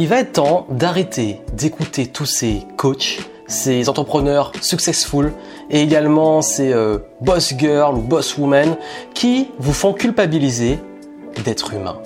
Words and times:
Il 0.00 0.06
va 0.06 0.20
être 0.20 0.34
temps 0.34 0.64
d'arrêter 0.70 1.40
d'écouter 1.54 2.06
tous 2.06 2.24
ces 2.24 2.62
coachs, 2.76 3.18
ces 3.48 3.88
entrepreneurs 3.88 4.52
successful 4.60 5.32
et 5.70 5.82
également 5.82 6.40
ces 6.40 6.72
euh, 6.72 6.98
boss 7.20 7.52
girls 7.58 7.96
ou 7.96 8.02
boss 8.02 8.38
women 8.38 8.76
qui 9.12 9.48
vous 9.58 9.72
font 9.72 9.92
culpabiliser 9.92 10.78
d'être 11.44 11.74
humain 11.74 11.98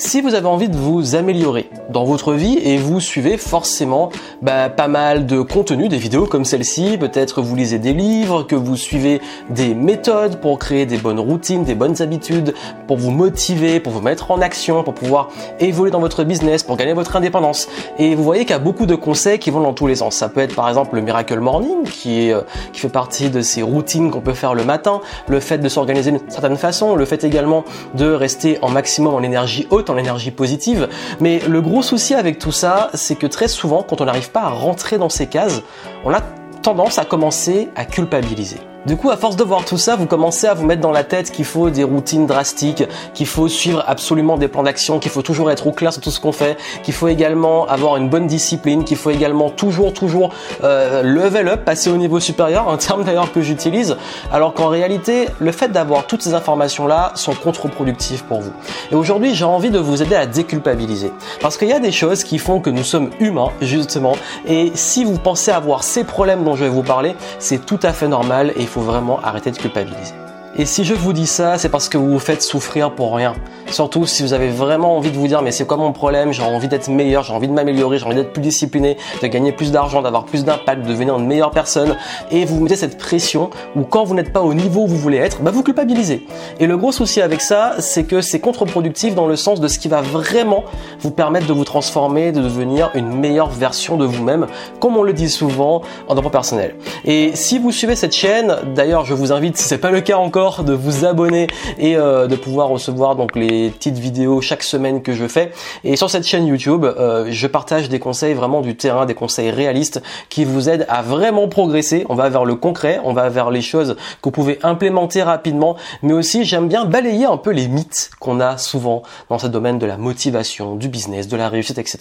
si 0.00 0.22
vous 0.22 0.34
avez 0.34 0.46
envie 0.46 0.70
de 0.70 0.76
vous 0.76 1.14
améliorer 1.14 1.68
dans 1.90 2.04
votre 2.04 2.32
vie 2.32 2.58
et 2.62 2.78
vous 2.78 3.00
suivez 3.00 3.36
forcément 3.36 4.08
bah, 4.40 4.70
pas 4.70 4.88
mal 4.88 5.26
de 5.26 5.42
contenu, 5.42 5.88
des 5.88 5.98
vidéos 5.98 6.24
comme 6.24 6.46
celle-ci, 6.46 6.96
peut-être 6.96 7.42
vous 7.42 7.54
lisez 7.54 7.78
des 7.78 7.92
livres, 7.92 8.42
que 8.42 8.54
vous 8.54 8.76
suivez 8.76 9.20
des 9.50 9.74
méthodes 9.74 10.40
pour 10.40 10.58
créer 10.58 10.86
des 10.86 10.96
bonnes 10.96 11.20
routines, 11.20 11.64
des 11.64 11.74
bonnes 11.74 12.00
habitudes, 12.00 12.54
pour 12.86 12.96
vous 12.96 13.10
motiver, 13.10 13.78
pour 13.78 13.92
vous 13.92 14.00
mettre 14.00 14.30
en 14.30 14.40
action, 14.40 14.82
pour 14.82 14.94
pouvoir 14.94 15.28
évoluer 15.58 15.90
dans 15.90 16.00
votre 16.00 16.24
business, 16.24 16.62
pour 16.62 16.78
gagner 16.78 16.94
votre 16.94 17.16
indépendance. 17.16 17.68
Et 17.98 18.14
vous 18.14 18.24
voyez 18.24 18.46
qu'il 18.46 18.52
y 18.52 18.56
a 18.56 18.58
beaucoup 18.58 18.86
de 18.86 18.94
conseils 18.94 19.38
qui 19.38 19.50
vont 19.50 19.60
dans 19.60 19.74
tous 19.74 19.86
les 19.86 19.96
sens. 19.96 20.16
Ça 20.16 20.30
peut 20.30 20.40
être 20.40 20.54
par 20.54 20.68
exemple 20.68 20.94
le 20.94 21.02
Miracle 21.02 21.38
Morning 21.40 21.82
qui, 21.84 22.26
est, 22.28 22.32
euh, 22.32 22.40
qui 22.72 22.80
fait 22.80 22.88
partie 22.88 23.28
de 23.28 23.42
ces 23.42 23.60
routines 23.60 24.10
qu'on 24.10 24.22
peut 24.22 24.32
faire 24.32 24.54
le 24.54 24.64
matin, 24.64 25.02
le 25.28 25.40
fait 25.40 25.58
de 25.58 25.68
s'organiser 25.68 26.10
d'une 26.10 26.30
certaine 26.30 26.56
façon, 26.56 26.96
le 26.96 27.04
fait 27.04 27.22
également 27.22 27.64
de 27.94 28.10
rester 28.10 28.58
en 28.62 28.70
maximum 28.70 29.14
en 29.14 29.22
énergie 29.22 29.66
haute 29.68 29.89
l'énergie 29.94 30.30
positive. 30.30 30.88
Mais 31.20 31.40
le 31.48 31.60
gros 31.60 31.82
souci 31.82 32.14
avec 32.14 32.38
tout 32.38 32.52
ça, 32.52 32.90
c'est 32.94 33.16
que 33.16 33.26
très 33.26 33.48
souvent, 33.48 33.82
quand 33.82 34.00
on 34.00 34.04
n'arrive 34.04 34.30
pas 34.30 34.42
à 34.42 34.48
rentrer 34.48 34.98
dans 34.98 35.08
ces 35.08 35.26
cases, 35.26 35.62
on 36.04 36.12
a 36.12 36.20
tendance 36.62 36.98
à 36.98 37.04
commencer 37.04 37.68
à 37.74 37.84
culpabiliser. 37.84 38.58
Du 38.86 38.96
coup, 38.96 39.10
à 39.10 39.18
force 39.18 39.36
de 39.36 39.44
voir 39.44 39.66
tout 39.66 39.76
ça, 39.76 39.94
vous 39.94 40.06
commencez 40.06 40.46
à 40.46 40.54
vous 40.54 40.64
mettre 40.64 40.80
dans 40.80 40.90
la 40.90 41.04
tête 41.04 41.30
qu'il 41.30 41.44
faut 41.44 41.68
des 41.68 41.84
routines 41.84 42.26
drastiques, 42.26 42.84
qu'il 43.12 43.26
faut 43.26 43.46
suivre 43.46 43.84
absolument 43.86 44.38
des 44.38 44.48
plans 44.48 44.62
d'action, 44.62 44.98
qu'il 44.98 45.10
faut 45.10 45.20
toujours 45.20 45.50
être 45.50 45.66
au 45.66 45.72
clair 45.72 45.92
sur 45.92 46.00
tout 46.00 46.10
ce 46.10 46.18
qu'on 46.18 46.32
fait, 46.32 46.56
qu'il 46.82 46.94
faut 46.94 47.08
également 47.08 47.66
avoir 47.66 47.98
une 47.98 48.08
bonne 48.08 48.26
discipline, 48.26 48.84
qu'il 48.84 48.96
faut 48.96 49.10
également 49.10 49.50
toujours, 49.50 49.92
toujours 49.92 50.32
euh, 50.64 51.02
level 51.02 51.48
up, 51.48 51.64
passer 51.66 51.90
au 51.90 51.98
niveau 51.98 52.20
supérieur, 52.20 52.70
un 52.70 52.78
terme 52.78 53.04
d'ailleurs 53.04 53.30
que 53.32 53.42
j'utilise, 53.42 53.98
alors 54.32 54.54
qu'en 54.54 54.68
réalité, 54.68 55.28
le 55.40 55.52
fait 55.52 55.68
d'avoir 55.68 56.06
toutes 56.06 56.22
ces 56.22 56.32
informations-là 56.32 57.12
sont 57.16 57.34
contre-productives 57.34 58.24
pour 58.24 58.40
vous. 58.40 58.52
Et 58.90 58.94
aujourd'hui, 58.94 59.34
j'ai 59.34 59.44
envie 59.44 59.70
de 59.70 59.78
vous 59.78 60.00
aider 60.00 60.14
à 60.14 60.24
déculpabiliser. 60.24 61.12
Parce 61.42 61.58
qu'il 61.58 61.68
y 61.68 61.74
a 61.74 61.80
des 61.80 61.92
choses 61.92 62.24
qui 62.24 62.38
font 62.38 62.60
que 62.60 62.70
nous 62.70 62.84
sommes 62.84 63.10
humains, 63.20 63.50
justement, 63.60 64.16
et 64.46 64.72
si 64.74 65.04
vous 65.04 65.18
pensez 65.18 65.50
avoir 65.50 65.84
ces 65.84 66.04
problèmes 66.04 66.44
dont 66.44 66.56
je 66.56 66.64
vais 66.64 66.70
vous 66.70 66.82
parler, 66.82 67.14
c'est 67.38 67.66
tout 67.66 67.80
à 67.82 67.92
fait 67.92 68.08
normal 68.08 68.54
et 68.56 68.69
faut 68.70 68.80
vraiment 68.80 69.20
arrêter 69.20 69.50
de 69.50 69.58
culpabiliser. 69.58 70.14
Et 70.60 70.66
si 70.66 70.84
je 70.84 70.92
vous 70.92 71.14
dis 71.14 71.26
ça, 71.26 71.56
c'est 71.56 71.70
parce 71.70 71.88
que 71.88 71.96
vous 71.96 72.10
vous 72.10 72.18
faites 72.18 72.42
souffrir 72.42 72.94
pour 72.94 73.16
rien. 73.16 73.32
Surtout 73.70 74.04
si 74.04 74.22
vous 74.22 74.34
avez 74.34 74.50
vraiment 74.50 74.94
envie 74.94 75.10
de 75.10 75.16
vous 75.16 75.26
dire 75.26 75.40
mais 75.40 75.52
c'est 75.52 75.64
quoi 75.64 75.78
mon 75.78 75.92
problème, 75.92 76.34
j'ai 76.34 76.42
envie 76.42 76.68
d'être 76.68 76.88
meilleur, 76.88 77.22
j'ai 77.22 77.32
envie 77.32 77.48
de 77.48 77.54
m'améliorer, 77.54 77.98
j'ai 77.98 78.04
envie 78.04 78.16
d'être 78.16 78.34
plus 78.34 78.42
discipliné, 78.42 78.98
de 79.22 79.26
gagner 79.26 79.52
plus 79.52 79.72
d'argent, 79.72 80.02
d'avoir 80.02 80.26
plus 80.26 80.44
d'impact, 80.44 80.82
de 80.82 80.88
devenir 80.88 81.18
une 81.18 81.24
meilleure 81.24 81.52
personne. 81.52 81.96
Et 82.30 82.44
vous 82.44 82.60
mettez 82.60 82.76
cette 82.76 82.98
pression 82.98 83.48
où 83.74 83.84
quand 83.84 84.04
vous 84.04 84.14
n'êtes 84.14 84.34
pas 84.34 84.42
au 84.42 84.52
niveau 84.52 84.82
où 84.82 84.86
vous 84.86 84.98
voulez 84.98 85.16
être, 85.16 85.40
bah 85.40 85.50
vous 85.50 85.62
culpabilisez. 85.62 86.26
Et 86.58 86.66
le 86.66 86.76
gros 86.76 86.92
souci 86.92 87.22
avec 87.22 87.40
ça, 87.40 87.76
c'est 87.78 88.04
que 88.04 88.20
c'est 88.20 88.40
contre-productif 88.40 89.14
dans 89.14 89.26
le 89.26 89.36
sens 89.36 89.60
de 89.60 89.68
ce 89.68 89.78
qui 89.78 89.88
va 89.88 90.02
vraiment 90.02 90.64
vous 91.00 91.10
permettre 91.10 91.46
de 91.46 91.54
vous 91.54 91.64
transformer, 91.64 92.32
de 92.32 92.42
devenir 92.42 92.90
une 92.92 93.14
meilleure 93.14 93.48
version 93.48 93.96
de 93.96 94.04
vous-même, 94.04 94.46
comme 94.78 94.98
on 94.98 95.04
le 95.04 95.14
dit 95.14 95.30
souvent 95.30 95.80
en 96.06 96.14
développement 96.14 96.28
personnel. 96.28 96.74
Et 97.06 97.30
si 97.32 97.58
vous 97.58 97.72
suivez 97.72 97.96
cette 97.96 98.14
chaîne, 98.14 98.56
d'ailleurs 98.74 99.06
je 99.06 99.14
vous 99.14 99.32
invite, 99.32 99.56
si 99.56 99.66
c'est 99.66 99.78
pas 99.78 99.90
le 99.90 100.02
cas 100.02 100.18
encore, 100.18 100.49
de 100.58 100.72
vous 100.72 101.04
abonner 101.04 101.46
et 101.78 101.96
euh, 101.96 102.26
de 102.26 102.36
pouvoir 102.36 102.68
recevoir 102.68 103.16
donc 103.16 103.36
les 103.36 103.70
petites 103.70 103.98
vidéos 103.98 104.40
chaque 104.40 104.62
semaine 104.62 105.02
que 105.02 105.12
je 105.12 105.26
fais. 105.26 105.52
Et 105.84 105.96
sur 105.96 106.10
cette 106.10 106.26
chaîne 106.26 106.46
YouTube, 106.46 106.84
euh, 106.84 107.28
je 107.30 107.46
partage 107.46 107.88
des 107.88 107.98
conseils 107.98 108.34
vraiment 108.34 108.60
du 108.60 108.76
terrain, 108.76 109.06
des 109.06 109.14
conseils 109.14 109.50
réalistes 109.50 110.02
qui 110.28 110.44
vous 110.44 110.68
aident 110.68 110.86
à 110.88 111.02
vraiment 111.02 111.48
progresser. 111.48 112.04
On 112.08 112.14
va 112.14 112.28
vers 112.28 112.44
le 112.44 112.56
concret, 112.56 113.00
on 113.04 113.12
va 113.12 113.28
vers 113.28 113.50
les 113.50 113.62
choses 113.62 113.94
que 113.94 114.24
vous 114.24 114.30
pouvez 114.32 114.58
implémenter 114.62 115.22
rapidement, 115.22 115.76
mais 116.02 116.12
aussi 116.12 116.44
j'aime 116.44 116.68
bien 116.68 116.84
balayer 116.84 117.26
un 117.26 117.36
peu 117.36 117.50
les 117.50 117.68
mythes 117.68 118.10
qu'on 118.18 118.40
a 118.40 118.58
souvent 118.58 119.02
dans 119.28 119.38
ce 119.38 119.46
domaine 119.46 119.78
de 119.78 119.86
la 119.86 119.96
motivation, 119.96 120.74
du 120.74 120.88
business, 120.88 121.28
de 121.28 121.36
la 121.36 121.48
réussite, 121.48 121.78
etc. 121.78 121.98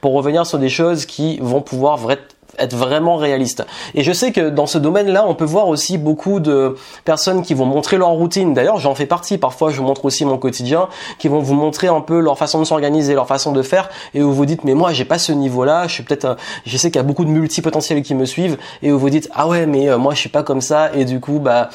pour 0.00 0.14
revenir 0.14 0.46
sur 0.46 0.58
des 0.58 0.70
choses 0.70 1.04
qui 1.04 1.38
vont 1.40 1.60
pouvoir 1.60 2.10
être 2.10 2.36
vraiment 2.68 3.16
réaliste. 3.16 3.64
Et 3.94 4.02
je 4.02 4.12
sais 4.12 4.32
que 4.32 4.50
dans 4.50 4.66
ce 4.66 4.78
domaine-là, 4.78 5.24
on 5.26 5.34
peut 5.34 5.44
voir 5.44 5.68
aussi 5.68 5.98
beaucoup 5.98 6.40
de 6.40 6.76
personnes 7.04 7.42
qui 7.42 7.54
vont 7.54 7.66
montrer 7.66 7.96
leur 7.96 8.10
routine. 8.10 8.54
D'ailleurs, 8.54 8.78
j'en 8.78 8.94
fais 8.94 9.06
partie. 9.06 9.38
Parfois, 9.38 9.70
je 9.70 9.80
montre 9.80 10.04
aussi 10.04 10.24
mon 10.24 10.38
quotidien, 10.38 10.88
qui 11.18 11.28
vont 11.28 11.40
vous 11.40 11.54
montrer 11.54 11.88
un 11.88 12.00
peu 12.00 12.20
leur 12.20 12.38
façon 12.38 12.58
de 12.58 12.64
s'organiser, 12.64 13.14
leur 13.14 13.26
façon 13.26 13.52
de 13.52 13.62
faire, 13.62 13.88
et 14.14 14.22
où 14.22 14.32
vous 14.32 14.46
dites, 14.46 14.64
mais 14.64 14.74
moi, 14.74 14.92
j'ai 14.92 15.04
pas 15.04 15.18
ce 15.18 15.32
niveau-là. 15.32 15.86
Je 15.86 15.94
suis 15.94 16.02
peut-être, 16.02 16.36
je 16.66 16.76
sais 16.76 16.90
qu'il 16.90 16.98
y 16.98 17.04
a 17.04 17.06
beaucoup 17.06 17.24
de 17.24 17.30
multipotentiels 17.30 18.02
qui 18.02 18.14
me 18.14 18.24
suivent, 18.24 18.58
et 18.82 18.92
où 18.92 18.98
vous 18.98 19.10
dites, 19.10 19.28
ah 19.34 19.48
ouais, 19.48 19.66
mais 19.66 19.88
euh, 19.88 19.98
moi, 19.98 20.14
je 20.14 20.20
suis 20.20 20.28
pas 20.28 20.42
comme 20.42 20.60
ça, 20.60 20.90
et 20.94 21.04
du 21.04 21.20
coup, 21.20 21.38
bah, 21.38 21.70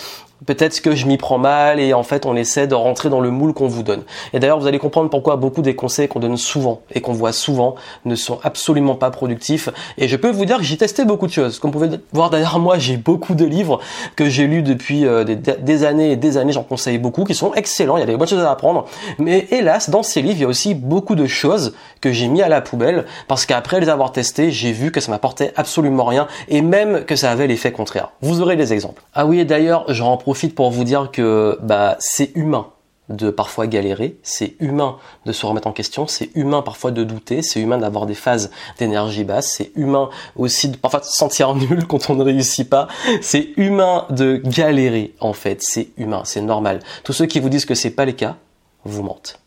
peut-être 0.45 0.81
que 0.81 0.95
je 0.95 1.05
m'y 1.05 1.17
prends 1.17 1.37
mal 1.37 1.79
et 1.79 1.93
en 1.93 2.03
fait 2.03 2.25
on 2.25 2.35
essaie 2.35 2.67
de 2.67 2.75
rentrer 2.75 3.09
dans 3.09 3.21
le 3.21 3.31
moule 3.31 3.53
qu'on 3.53 3.67
vous 3.67 3.83
donne. 3.83 4.03
Et 4.33 4.39
d'ailleurs 4.39 4.59
vous 4.59 4.67
allez 4.67 4.79
comprendre 4.79 5.09
pourquoi 5.09 5.37
beaucoup 5.37 5.61
des 5.61 5.75
conseils 5.75 6.07
qu'on 6.07 6.19
donne 6.19 6.37
souvent 6.37 6.81
et 6.93 7.01
qu'on 7.01 7.13
voit 7.13 7.31
souvent 7.31 7.75
ne 8.03 8.15
sont 8.15 8.39
absolument 8.43 8.95
pas 8.95 9.11
productifs. 9.11 9.69
Et 9.97 10.07
je 10.07 10.15
peux 10.17 10.31
vous 10.31 10.45
dire 10.45 10.57
que 10.57 10.63
j'ai 10.63 10.77
testé 10.77 11.05
beaucoup 11.05 11.27
de 11.27 11.31
choses. 11.31 11.59
Comme 11.59 11.71
vous 11.71 11.79
pouvez 11.79 11.97
voir 12.11 12.29
derrière 12.29 12.59
moi 12.59 12.77
j'ai 12.77 12.97
beaucoup 12.97 13.33
de 13.33 13.45
livres 13.45 13.79
que 14.15 14.29
j'ai 14.29 14.47
lus 14.47 14.61
depuis 14.61 15.05
euh, 15.05 15.23
des, 15.23 15.83
années 15.83 16.11
et 16.11 16.15
des 16.15 16.37
années, 16.37 16.51
j'en 16.51 16.63
conseille 16.63 16.97
beaucoup, 16.97 17.23
qui 17.23 17.33
sont 17.33 17.53
excellents, 17.53 17.97
il 17.97 18.01
y 18.01 18.03
a 18.03 18.07
des 18.07 18.17
bonnes 18.17 18.27
choses 18.27 18.43
à 18.43 18.51
apprendre. 18.51 18.85
Mais 19.19 19.47
hélas 19.51 19.89
dans 19.89 20.03
ces 20.03 20.21
livres 20.21 20.35
il 20.37 20.41
y 20.41 20.45
a 20.45 20.49
aussi 20.49 20.75
beaucoup 20.75 21.15
de 21.15 21.27
choses 21.27 21.73
que 22.01 22.11
j'ai 22.11 22.27
mis 22.27 22.41
à 22.41 22.49
la 22.49 22.61
poubelle 22.61 23.05
parce 23.27 23.45
qu'après 23.45 23.79
les 23.79 23.89
avoir 23.89 24.11
testés 24.11 24.51
j'ai 24.51 24.73
vu 24.73 24.91
que 24.91 24.99
ça 24.99 25.11
m'apportait 25.11 25.53
absolument 25.55 26.05
rien 26.05 26.27
et 26.49 26.61
même 26.61 27.05
que 27.05 27.15
ça 27.15 27.31
avait 27.31 27.47
l'effet 27.47 27.71
contraire. 27.71 28.11
Vous 28.21 28.41
aurez 28.41 28.55
des 28.55 28.73
exemples. 28.73 29.01
Ah 29.13 29.25
oui 29.25 29.39
et 29.39 29.45
d'ailleurs 29.45 29.85
j'en 29.89 30.17
profite 30.25 30.55
pour 30.55 30.71
vous 30.71 30.83
dire 30.83 31.11
que 31.11 31.59
bah, 31.61 31.97
c'est 31.99 32.35
humain 32.35 32.69
de 33.09 33.29
parfois 33.29 33.67
galérer, 33.67 34.17
c'est 34.23 34.55
humain 34.59 34.97
de 35.27 35.31
se 35.31 35.45
remettre 35.45 35.67
en 35.67 35.71
question, 35.71 36.07
c'est 36.07 36.31
humain 36.33 36.63
parfois 36.63 36.89
de 36.89 37.03
douter, 37.03 37.43
c'est 37.43 37.59
humain 37.59 37.77
d'avoir 37.77 38.07
des 38.07 38.15
phases 38.15 38.49
d'énergie 38.79 39.23
basse, 39.23 39.53
c'est 39.55 39.71
humain 39.75 40.09
aussi 40.35 40.69
de 40.69 40.77
parfois 40.77 41.03
se 41.03 41.15
sentir 41.15 41.53
nul 41.69 41.85
quand 41.85 42.09
on 42.09 42.15
ne 42.15 42.23
réussit 42.23 42.67
pas, 42.67 42.87
c'est 43.21 43.49
humain 43.55 44.07
de 44.09 44.37
galérer 44.37 45.13
en 45.19 45.33
fait, 45.33 45.61
c'est 45.61 45.89
humain, 45.95 46.23
c'est 46.25 46.41
normal. 46.41 46.79
Tous 47.03 47.13
ceux 47.13 47.27
qui 47.27 47.39
vous 47.39 47.49
disent 47.49 47.65
que 47.65 47.75
c'est 47.75 47.91
pas 47.91 48.05
le 48.05 48.13
cas, 48.13 48.37
vous 48.83 49.03
mentent. 49.03 49.39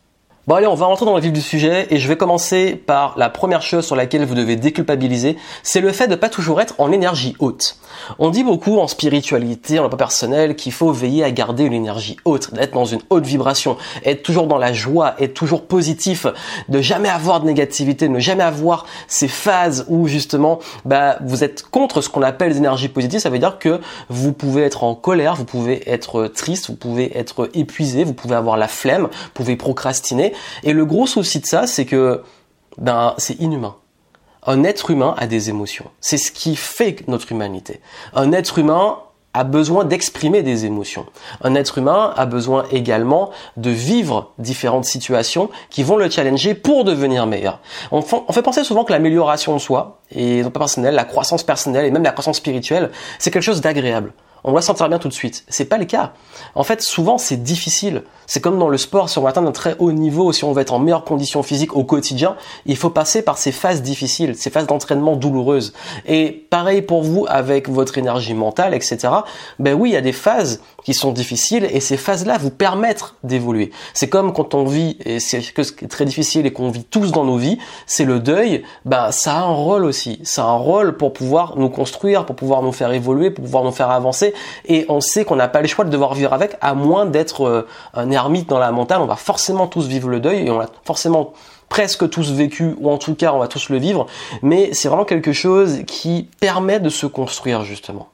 Bon 0.49 0.55
allez, 0.55 0.65
on 0.65 0.73
va 0.73 0.87
rentrer 0.87 1.05
dans 1.05 1.13
le 1.13 1.21
vif 1.21 1.31
du 1.31 1.43
sujet 1.43 1.85
et 1.91 1.99
je 1.99 2.07
vais 2.07 2.17
commencer 2.17 2.73
par 2.73 3.13
la 3.19 3.29
première 3.29 3.61
chose 3.61 3.85
sur 3.85 3.95
laquelle 3.95 4.25
vous 4.25 4.33
devez 4.33 4.55
déculpabiliser, 4.55 5.37
c'est 5.61 5.79
le 5.79 5.91
fait 5.91 6.07
de 6.07 6.15
pas 6.15 6.27
toujours 6.27 6.59
être 6.59 6.73
en 6.79 6.91
énergie 6.91 7.35
haute. 7.37 7.77
On 8.17 8.31
dit 8.31 8.43
beaucoup 8.43 8.79
en 8.79 8.87
spiritualité, 8.87 9.77
en 9.77 9.89
pas 9.89 9.97
personnel, 9.97 10.55
qu'il 10.55 10.71
faut 10.71 10.91
veiller 10.91 11.23
à 11.23 11.29
garder 11.29 11.65
une 11.65 11.73
énergie 11.73 12.17
haute, 12.25 12.51
d'être 12.51 12.73
dans 12.73 12.85
une 12.85 13.01
haute 13.11 13.27
vibration, 13.27 13.77
être 14.03 14.23
toujours 14.23 14.47
dans 14.47 14.57
la 14.57 14.73
joie, 14.73 15.13
être 15.19 15.35
toujours 15.35 15.67
positif, 15.67 16.25
de 16.67 16.81
jamais 16.81 17.09
avoir 17.09 17.41
de 17.41 17.45
négativité, 17.45 18.07
de 18.07 18.13
ne 18.13 18.19
jamais 18.19 18.41
avoir 18.41 18.87
ces 19.07 19.27
phases 19.27 19.85
où 19.87 20.07
justement 20.07 20.57
bah, 20.83 21.17
vous 21.23 21.43
êtes 21.43 21.61
contre 21.61 22.01
ce 22.01 22.09
qu'on 22.09 22.23
appelle 22.23 22.49
les 22.49 22.57
énergies 22.57 22.89
positives. 22.89 23.19
Ça 23.19 23.29
veut 23.29 23.37
dire 23.37 23.59
que 23.59 23.79
vous 24.09 24.33
pouvez 24.33 24.63
être 24.63 24.83
en 24.83 24.95
colère, 24.95 25.35
vous 25.35 25.45
pouvez 25.45 25.87
être 25.87 26.25
triste, 26.25 26.71
vous 26.71 26.75
pouvez 26.75 27.15
être 27.15 27.51
épuisé, 27.53 28.03
vous 28.03 28.13
pouvez 28.13 28.35
avoir 28.35 28.57
la 28.57 28.67
flemme, 28.67 29.03
vous 29.03 29.31
pouvez 29.35 29.55
procrastiner. 29.55 30.33
Et 30.63 30.73
le 30.73 30.85
gros 30.85 31.07
souci 31.07 31.39
de 31.39 31.45
ça, 31.45 31.67
c'est 31.67 31.85
que 31.85 32.23
ben, 32.77 33.13
c'est 33.17 33.39
inhumain. 33.39 33.75
Un 34.45 34.63
être 34.63 34.91
humain 34.91 35.15
a 35.17 35.27
des 35.27 35.49
émotions. 35.49 35.85
C'est 35.99 36.17
ce 36.17 36.31
qui 36.31 36.55
fait 36.55 37.07
notre 37.07 37.31
humanité. 37.31 37.81
Un 38.13 38.31
être 38.31 38.57
humain 38.57 38.99
a 39.33 39.43
besoin 39.43 39.85
d'exprimer 39.85 40.41
des 40.41 40.65
émotions. 40.65 41.05
Un 41.41 41.53
être 41.55 41.77
humain 41.77 42.13
a 42.17 42.25
besoin 42.25 42.65
également 42.71 43.29
de 43.57 43.69
vivre 43.69 44.31
différentes 44.39 44.85
situations 44.85 45.49
qui 45.69 45.83
vont 45.83 45.97
le 45.97 46.09
challenger 46.09 46.55
pour 46.55 46.83
devenir 46.83 47.27
meilleur. 47.27 47.59
On, 47.91 48.01
fait 48.01 48.41
penser 48.41 48.63
souvent 48.63 48.83
que 48.83 48.91
l'amélioration 48.91 49.53
de 49.53 49.59
soi, 49.59 49.99
et 50.11 50.41
non 50.41 50.49
pas 50.49 50.59
personnelle, 50.59 50.95
la 50.95 51.05
croissance 51.05 51.43
personnelle 51.43 51.85
et 51.85 51.91
même 51.91 52.03
la 52.03 52.11
croissance 52.11 52.37
spirituelle, 52.37 52.91
c'est 53.19 53.29
quelque 53.29 53.43
chose 53.43 53.61
d'agréable 53.61 54.13
on 54.43 54.51
va 54.51 54.61
sentir 54.61 54.87
bien 54.89 54.99
tout 54.99 55.07
de 55.07 55.13
suite. 55.13 55.43
C'est 55.47 55.65
pas 55.65 55.77
le 55.77 55.85
cas. 55.85 56.13
En 56.55 56.63
fait, 56.63 56.81
souvent, 56.81 57.17
c'est 57.17 57.41
difficile. 57.41 58.03
C'est 58.27 58.41
comme 58.41 58.59
dans 58.59 58.69
le 58.69 58.77
sport, 58.77 59.09
si 59.09 59.17
on 59.17 59.21
veut 59.21 59.27
atteindre 59.27 59.49
un 59.49 59.53
très 59.53 59.75
haut 59.79 59.91
niveau, 59.91 60.31
si 60.31 60.43
on 60.43 60.53
veut 60.53 60.61
être 60.61 60.73
en 60.73 60.79
meilleure 60.79 61.03
condition 61.03 61.41
physique 61.43 61.75
au 61.75 61.83
quotidien, 61.83 62.35
il 62.65 62.77
faut 62.77 62.89
passer 62.89 63.21
par 63.21 63.37
ces 63.37 63.51
phases 63.51 63.81
difficiles, 63.81 64.35
ces 64.35 64.49
phases 64.49 64.67
d'entraînement 64.67 65.15
douloureuses. 65.15 65.73
Et 66.05 66.31
pareil 66.49 66.81
pour 66.81 67.01
vous 67.01 67.25
avec 67.27 67.69
votre 67.69 67.97
énergie 67.97 68.33
mentale, 68.33 68.73
etc. 68.73 69.09
Ben 69.57 69.73
oui, 69.73 69.89
il 69.89 69.93
y 69.93 69.97
a 69.97 70.01
des 70.01 70.11
phases 70.11 70.61
qui 70.83 70.93
sont 70.93 71.11
difficiles 71.11 71.67
et 71.71 71.79
ces 71.79 71.97
phases-là 71.97 72.37
vous 72.37 72.51
permettent 72.51 73.15
d'évoluer. 73.23 73.71
C'est 73.93 74.09
comme 74.09 74.33
quand 74.33 74.53
on 74.53 74.65
vit, 74.65 74.97
et 75.05 75.19
c'est 75.19 75.41
très 75.89 76.05
difficile 76.05 76.45
et 76.45 76.53
qu'on 76.53 76.69
vit 76.69 76.83
tous 76.83 77.11
dans 77.11 77.25
nos 77.25 77.37
vies, 77.37 77.57
c'est 77.87 78.05
le 78.05 78.19
deuil, 78.19 78.63
ben 78.85 79.11
ça 79.11 79.37
a 79.37 79.41
un 79.41 79.53
rôle 79.53 79.85
aussi. 79.85 80.19
Ça 80.23 80.43
a 80.43 80.47
un 80.47 80.57
rôle 80.57 80.97
pour 80.97 81.13
pouvoir 81.13 81.57
nous 81.57 81.69
construire, 81.69 82.25
pour 82.25 82.35
pouvoir 82.35 82.61
nous 82.61 82.71
faire 82.71 82.91
évoluer, 82.91 83.31
pour 83.31 83.43
pouvoir 83.43 83.63
nous 83.63 83.71
faire 83.71 83.89
avancer 83.89 84.28
et 84.65 84.85
on 84.89 85.01
sait 85.01 85.25
qu'on 85.25 85.35
n'a 85.35 85.47
pas 85.47 85.61
le 85.61 85.67
choix 85.67 85.85
de 85.85 85.89
devoir 85.89 86.13
vivre 86.13 86.33
avec, 86.33 86.55
à 86.61 86.73
moins 86.73 87.05
d'être 87.05 87.45
euh, 87.45 87.67
un 87.93 88.11
ermite 88.11 88.49
dans 88.49 88.59
la 88.59 88.71
montagne. 88.71 89.01
On 89.01 89.05
va 89.05 89.15
forcément 89.15 89.67
tous 89.67 89.87
vivre 89.87 90.09
le 90.09 90.19
deuil 90.19 90.47
et 90.47 90.49
on 90.51 90.57
va 90.57 90.67
forcément 90.83 91.33
presque 91.69 92.09
tous 92.09 92.31
vécu, 92.31 92.75
ou 92.79 92.89
en 92.89 92.97
tout 92.97 93.15
cas 93.15 93.31
on 93.31 93.39
va 93.39 93.47
tous 93.47 93.69
le 93.69 93.77
vivre, 93.77 94.07
mais 94.41 94.73
c'est 94.73 94.87
vraiment 94.87 95.05
quelque 95.05 95.33
chose 95.33 95.83
qui 95.85 96.27
permet 96.39 96.79
de 96.79 96.89
se 96.89 97.05
construire 97.05 97.63
justement. 97.63 98.09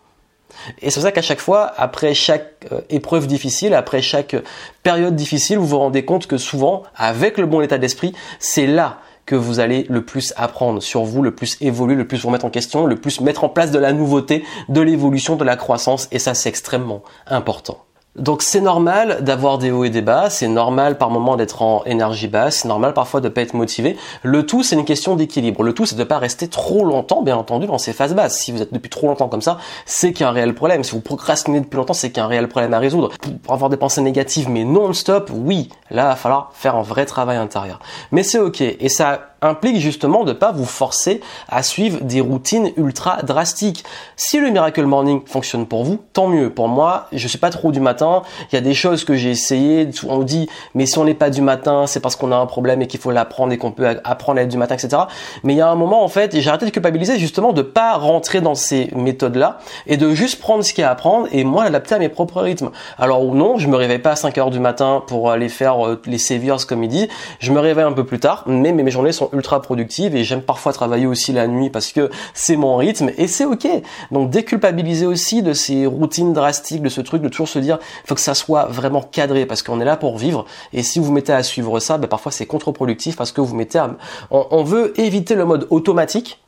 Et 0.82 0.90
c'est 0.90 0.96
pour 0.96 1.04
ça 1.04 1.12
qu'à 1.12 1.22
chaque 1.22 1.40
fois, 1.40 1.72
après 1.78 2.14
chaque 2.14 2.66
euh, 2.72 2.82
épreuve 2.90 3.28
difficile, 3.28 3.74
après 3.74 4.02
chaque 4.02 4.36
période 4.84 5.16
difficile, 5.16 5.58
vous 5.58 5.68
vous 5.68 5.80
rendez 5.80 6.06
compte 6.06 6.28
que 6.28 6.38
souvent, 6.38 6.84
avec 6.96 7.38
le 7.38 7.46
bon 7.46 7.62
état 7.62 7.78
d'esprit, 7.78 8.14
c'est 8.40 8.68
là 8.68 9.00
que 9.26 9.36
vous 9.36 9.60
allez 9.60 9.86
le 9.90 10.06
plus 10.06 10.34
apprendre 10.38 10.82
sur 10.82 11.04
vous, 11.04 11.22
le 11.22 11.34
plus 11.34 11.58
évoluer, 11.62 11.96
le 11.96 12.08
plus 12.08 12.22
vous 12.22 12.28
remettre 12.28 12.46
en 12.46 12.50
question, 12.50 12.86
le 12.86 12.96
plus 12.96 13.22
mettre 13.22 13.44
en 13.44 13.50
place 13.50 13.72
de 13.72 13.80
la 13.80 13.94
nouveauté, 13.94 14.44
de 14.70 14.82
l'évolution, 14.82 15.36
de 15.36 15.44
la 15.44 15.56
croissance, 15.56 16.08
et 16.12 16.20
ça 16.20 16.34
c'est 16.34 16.50
extrêmement 16.50 17.04
important. 17.28 17.86
Donc 18.16 18.44
c'est 18.44 18.62
normal 18.62 19.24
d'avoir 19.24 19.58
des 19.58 19.72
hauts 19.72 19.84
et 19.84 19.90
des 19.90 20.02
bas, 20.02 20.30
c'est 20.30 20.48
normal 20.48 20.98
par 20.98 21.10
moment 21.10 21.36
d'être 21.36 21.62
en 21.62 21.84
énergie 21.84 22.30
basse, 22.30 22.60
c'est 22.62 22.68
normal 22.68 22.94
parfois 22.94 23.20
de 23.20 23.28
pas 23.28 23.42
être 23.42 23.54
motivé. 23.54 23.98
Le 24.24 24.46
tout 24.46 24.64
c'est 24.64 24.76
une 24.76 24.86
question 24.86 25.18
d'équilibre. 25.18 25.64
Le 25.64 25.74
tout 25.74 25.86
c'est 25.86 25.98
de 25.98 26.04
pas 26.06 26.18
rester 26.18 26.48
trop 26.48 26.86
longtemps, 26.86 27.24
bien 27.24 27.36
entendu, 27.36 27.68
dans 27.68 27.78
ces 27.78 27.92
phases 27.92 28.16
basses. 28.16 28.38
Si 28.38 28.54
vous 28.54 28.62
êtes 28.62 28.74
depuis 28.74 28.90
trop 28.90 29.08
longtemps 29.08 29.28
comme 29.28 29.42
ça, 29.42 29.58
c'est 29.86 30.14
qu'il 30.14 30.22
y 30.22 30.24
a 30.24 30.30
un 30.30 30.32
réel 30.32 30.56
problème. 30.56 30.86
Si 30.86 30.92
vous 30.92 31.02
procrastinez 31.02 31.60
depuis 31.60 31.76
longtemps, 31.76 31.94
c'est 31.94 32.10
qu'il 32.10 32.20
y 32.20 32.22
a 32.22 32.26
un 32.26 32.30
réel 32.30 32.48
problème 32.48 32.74
à 32.74 32.80
résoudre. 32.80 33.12
Pour 33.44 33.54
avoir 33.54 33.70
des 33.70 33.78
pensées 33.78 34.02
négatives 34.02 34.50
mais 34.50 34.64
non-stop, 34.64 35.30
oui, 35.34 35.70
là 35.92 36.04
il 36.04 36.08
va 36.08 36.16
falloir 36.16 36.52
faire 36.54 36.78
un 36.78 36.84
vrai 36.84 37.06
travail 37.06 37.36
intérieur. 37.36 37.80
Mais 38.14 38.24
c'est 38.24 38.40
ok 38.40 38.62
et 38.62 38.88
ça 38.88 39.35
implique 39.46 39.80
justement 39.80 40.24
de 40.24 40.34
pas 40.34 40.52
vous 40.52 40.66
forcer 40.66 41.22
à 41.48 41.64
suivre 41.64 42.04
des 42.04 42.22
routines 42.22 42.72
ultra 42.78 43.22
drastiques. 43.24 43.84
Si 44.16 44.40
le 44.40 44.50
Miracle 44.50 44.86
Morning 44.86 45.22
fonctionne 45.26 45.66
pour 45.66 45.84
vous, 45.84 46.00
tant 46.14 46.28
mieux. 46.28 46.50
Pour 46.50 46.68
moi, 46.68 47.08
je 47.12 47.28
suis 47.28 47.38
pas 47.38 47.50
trop 47.50 47.72
du 47.72 47.80
matin. 47.80 48.24
Il 48.52 48.56
y 48.56 48.58
a 48.58 48.62
des 48.62 48.74
choses 48.74 49.04
que 49.04 49.16
j'ai 49.16 49.32
essayé. 49.32 49.90
On 50.08 50.20
dit, 50.20 50.50
mais 50.74 50.86
si 50.86 50.98
on 50.98 51.06
n'est 51.06 51.14
pas 51.14 51.30
du 51.30 51.42
matin, 51.42 51.88
c'est 51.88 52.00
parce 52.00 52.16
qu'on 52.16 52.32
a 52.32 52.36
un 52.38 52.46
problème 52.46 52.82
et 52.82 52.88
qu'il 52.88 53.00
faut 53.00 53.12
l'apprendre 53.12 53.54
et 53.54 53.58
qu'on 53.58 53.72
peut 53.72 53.88
apprendre 54.04 54.40
à 54.40 54.44
être 54.44 54.50
du 54.50 54.58
matin, 54.58 54.76
etc. 54.76 55.04
Mais 55.44 55.54
il 55.54 55.58
y 55.58 55.62
a 55.62 55.70
un 55.70 55.76
moment, 55.76 56.04
en 56.04 56.08
fait, 56.08 56.40
j'ai 56.40 56.50
arrêté 56.50 56.66
de 56.66 56.72
culpabiliser 56.72 57.18
justement 57.20 57.54
de 57.54 57.62
pas 57.62 57.94
rentrer 57.94 58.42
dans 58.42 58.56
ces 58.56 58.90
méthodes-là 58.96 59.60
et 59.88 59.98
de 59.98 60.14
juste 60.14 60.40
prendre 60.40 60.64
ce 60.64 60.74
qu'il 60.74 60.82
y 60.82 60.86
a 60.86 60.90
à 60.90 60.92
apprendre 60.92 61.28
et 61.32 61.44
moi 61.44 61.64
l'adapter 61.64 61.96
à 61.96 62.00
mes 62.00 62.10
propres 62.10 62.42
rythmes. 62.42 62.72
Alors 62.98 63.24
non, 63.34 63.58
je 63.58 63.68
me 63.68 63.76
réveille 63.76 64.00
pas 64.00 64.12
à 64.12 64.16
5 64.16 64.38
heures 64.38 64.52
du 64.52 64.60
matin 64.60 65.04
pour 65.06 65.32
aller 65.32 65.50
faire 65.50 65.86
euh, 65.86 66.02
les 66.06 66.18
saviors 66.18 66.66
comme 66.66 66.84
il 66.84 66.90
dit. 66.90 67.08
Je 67.40 67.52
me 67.52 67.60
réveille 67.60 67.86
un 67.86 67.92
peu 67.92 68.06
plus 68.06 68.20
tard, 68.20 68.44
mais 68.46 68.72
mes 68.72 68.92
journées 68.92 69.12
sont 69.12 69.30
ultra 69.36 69.62
productive 69.62 70.16
et 70.16 70.24
j'aime 70.24 70.42
parfois 70.42 70.74
travailler 70.74 71.06
aussi 71.06 71.34
la 71.34 71.48
nuit 71.48 71.70
parce 71.70 71.92
que 71.92 72.10
c'est 72.34 72.56
mon 72.56 72.76
rythme 72.78 73.12
et 73.18 73.28
c'est 73.28 73.46
ok. 73.46 73.68
Donc 74.12 74.30
déculpabiliser 74.30 75.06
aussi 75.06 75.44
de 75.44 75.54
ces 75.54 75.86
routines 75.86 76.34
drastiques, 76.34 76.82
de 76.82 76.90
ce 76.90 77.02
truc 77.02 77.22
de 77.22 77.30
toujours 77.30 77.50
se 77.50 77.60
dire 77.60 77.80
faut 78.06 78.16
que 78.16 78.22
ça 78.22 78.34
soit 78.34 78.66
vraiment 78.66 79.02
cadré 79.02 79.46
parce 79.46 79.62
qu'on 79.62 79.80
est 79.82 79.86
là 79.86 79.98
pour 79.98 80.18
vivre 80.18 80.46
et 80.74 80.84
si 80.84 81.00
vous 81.00 81.12
mettez 81.12 81.34
à 81.34 81.44
suivre 81.44 81.80
ça, 81.80 81.98
ben 81.98 82.08
parfois 82.08 82.32
c'est 82.32 82.46
contre-productif 82.46 83.16
parce 83.16 83.32
que 83.32 83.42
vous 83.42 83.56
mettez 83.56 83.78
à... 83.78 83.96
on 84.32 84.64
veut 84.64 85.00
éviter 85.00 85.36
le 85.36 85.46
mode 85.46 85.68
automatique 85.70 86.40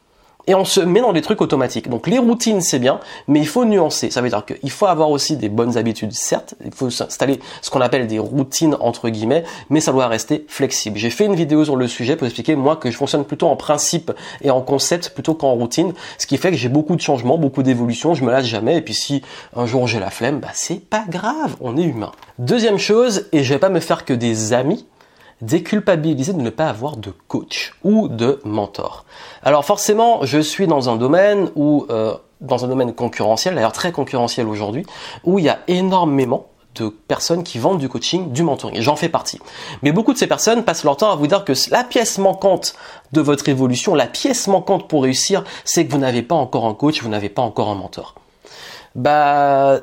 et 0.48 0.56
on 0.56 0.66
se 0.66 0.80
met 0.80 1.02
dans 1.02 1.14
des 1.14 1.22
trucs 1.22 1.42
automatiques. 1.42 1.90
Donc 1.90 2.08
les 2.08 2.18
routines 2.18 2.62
c'est 2.62 2.80
bien, 2.80 3.00
mais 3.28 3.40
il 3.40 3.48
faut 3.48 3.66
nuancer. 3.66 4.10
Ça 4.10 4.22
veut 4.22 4.30
dire 4.30 4.46
qu'il 4.46 4.72
faut 4.72 4.86
avoir 4.86 5.10
aussi 5.10 5.38
des 5.38 5.50
bonnes 5.50 5.78
habitudes, 5.78 6.14
certes, 6.14 6.56
il 6.66 6.74
faut 6.74 6.90
s'installer 6.90 7.40
ce 7.62 7.70
qu'on 7.70 7.82
appelle 7.82 8.08
des 8.08 8.20
routines 8.20 8.76
entre 8.80 9.10
guillemets, 9.10 9.44
mais 9.70 9.80
ça 9.80 9.92
doit 9.92 10.08
rester 10.08 10.46
flexible. 10.48 10.98
J'ai 10.98 11.10
fait 11.10 11.26
une 11.26 11.36
vidéo 11.36 11.66
sur 11.66 11.76
le 11.76 11.88
sujet 11.88 12.16
pour 12.16 12.26
expliquer 12.26 12.56
moi 12.56 12.76
que 12.76 12.90
je 12.90 12.98
fonctionne 12.98 13.26
plutôt 13.26 13.48
en 13.48 13.56
principe 13.56 14.12
et 14.42 14.50
en 14.50 14.62
concept 14.62 15.10
plutôt 15.10 15.34
qu'en 15.34 15.54
routine, 15.54 15.94
ce 16.18 16.26
qui 16.26 16.38
fait 16.38 16.52
que 16.52 16.58
j'ai 16.58 16.70
beaucoup 16.70 16.96
de 16.96 17.02
changements, 17.02 17.38
beaucoup 17.38 17.64
d'évolutions, 17.64 18.14
je 18.14 18.24
me 18.24 18.32
lasse 18.32 18.46
jamais 18.46 18.78
et 18.78 18.82
puis 18.82 18.94
si 18.94 19.22
un 19.56 19.66
jour 19.66 19.88
j'ai 19.88 20.00
la 20.00 20.10
flemme, 20.10 20.40
bah 20.40 20.50
c'est 20.54 20.82
pas 20.82 21.06
grave, 21.08 21.56
on 21.60 21.78
est 21.78 21.84
humain. 21.84 22.12
Deuxième 22.40 22.78
chose, 22.78 23.28
et 23.32 23.44
je 23.44 23.54
vais 23.54 23.60
pas 23.60 23.70
me 23.70 23.80
faire 23.80 24.06
que 24.06 24.14
des 24.14 24.54
amis, 24.54 24.86
déculpabiliser 25.42 26.34
de 26.34 26.42
ne 26.42 26.50
pas 26.50 26.68
avoir 26.68 26.98
de 26.98 27.14
coach 27.28 27.74
ou 27.84 28.08
de 28.08 28.40
mentor. 28.44 29.06
Alors 29.44 29.66
forcément, 29.66 30.26
je 30.26 30.40
suis 30.40 30.68
dans 30.68 30.90
un 30.90 30.96
domaine 30.96 31.50
où, 31.56 31.86
euh, 31.90 32.16
dans 32.42 32.66
un 32.66 32.68
domaine 32.68 32.94
concurrentiel, 32.94 33.56
d'ailleurs 33.56 33.72
très 33.72 33.92
concurrentiel 33.92 34.48
aujourd'hui, 34.48 34.86
où 35.24 35.40
il 35.40 35.46
y 35.46 35.50
a 35.50 35.60
énormément 35.68 36.48
de 36.76 36.90
personnes 36.90 37.44
qui 37.44 37.58
vendent 37.58 37.80
du 37.80 37.90
coaching, 37.90 38.32
du 38.32 38.44
mentoring. 38.44 38.82
J'en 38.82 38.96
fais 38.96 39.10
partie. 39.10 39.40
Mais 39.82 39.92
beaucoup 39.92 40.14
de 40.14 40.18
ces 40.18 40.28
personnes 40.28 40.64
passent 40.64 40.84
leur 40.84 40.98
temps 40.98 41.12
à 41.12 41.16
vous 41.16 41.28
dire 41.28 41.44
que 41.44 41.54
la 41.72 41.84
pièce 41.84 42.18
manquante 42.20 42.76
de 43.14 43.22
votre 43.22 43.50
évolution, 43.50 43.96
la 43.96 44.06
pièce 44.06 44.48
manquante 44.48 44.88
pour 44.88 45.04
réussir, 45.04 45.44
c'est 45.66 45.86
que 45.86 45.92
vous 45.92 45.98
n'avez 45.98 46.22
pas 46.22 46.36
encore 46.36 46.66
un 46.66 46.74
coach, 46.74 47.02
vous 47.02 47.10
n'avez 47.10 47.30
pas 47.30 47.42
encore 47.42 47.70
un 47.70 47.76
mentor. 47.76 48.16
Bah, 48.96 49.80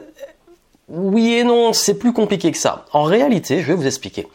oui 0.88 1.34
et 1.34 1.44
non, 1.44 1.72
c'est 1.72 1.98
plus 1.98 2.12
compliqué 2.12 2.52
que 2.52 2.58
ça. 2.58 2.84
En 2.92 3.04
réalité, 3.04 3.60
je 3.60 3.66
vais 3.66 3.74
vous 3.74 3.86
expliquer. 3.86 4.26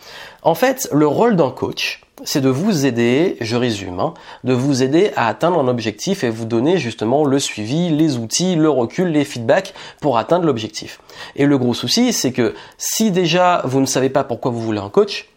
En 0.42 0.56
fait, 0.56 0.90
le 0.92 1.06
rôle 1.06 1.36
d'un 1.36 1.52
coach, 1.52 2.02
c'est 2.24 2.42
de 2.42 2.50
vous 2.50 2.86
aider, 2.86 3.38
je 3.40 3.56
résume, 3.56 4.00
hein, 4.00 4.14
de 4.44 4.54
vous 4.54 4.82
aider 4.82 5.12
à 5.16 5.28
atteindre 5.28 5.60
un 5.60 5.68
objectif 5.68 6.24
et 6.24 6.30
vous 6.30 6.46
donner 6.46 6.78
justement 6.78 7.24
le 7.24 7.40
suivi, 7.40 7.90
les 7.90 8.18
outils, 8.18 8.56
le 8.56 8.70
recul, 8.70 9.10
les 9.10 9.26
feedbacks 9.26 9.74
pour 10.02 10.18
atteindre 10.18 10.46
l'objectif. 10.46 11.00
Et 11.36 11.46
le 11.46 11.58
gros 11.58 11.74
souci, 11.74 12.14
c'est 12.14 12.32
que 12.32 12.56
si 12.78 13.12
déjà 13.12 13.62
vous 13.66 13.80
ne 13.80 13.86
savez 13.86 14.10
pas 14.10 14.24
pourquoi 14.24 14.52
vous 14.52 14.62
voulez 14.62 14.80
un 14.80 14.90
coach, 14.90 15.30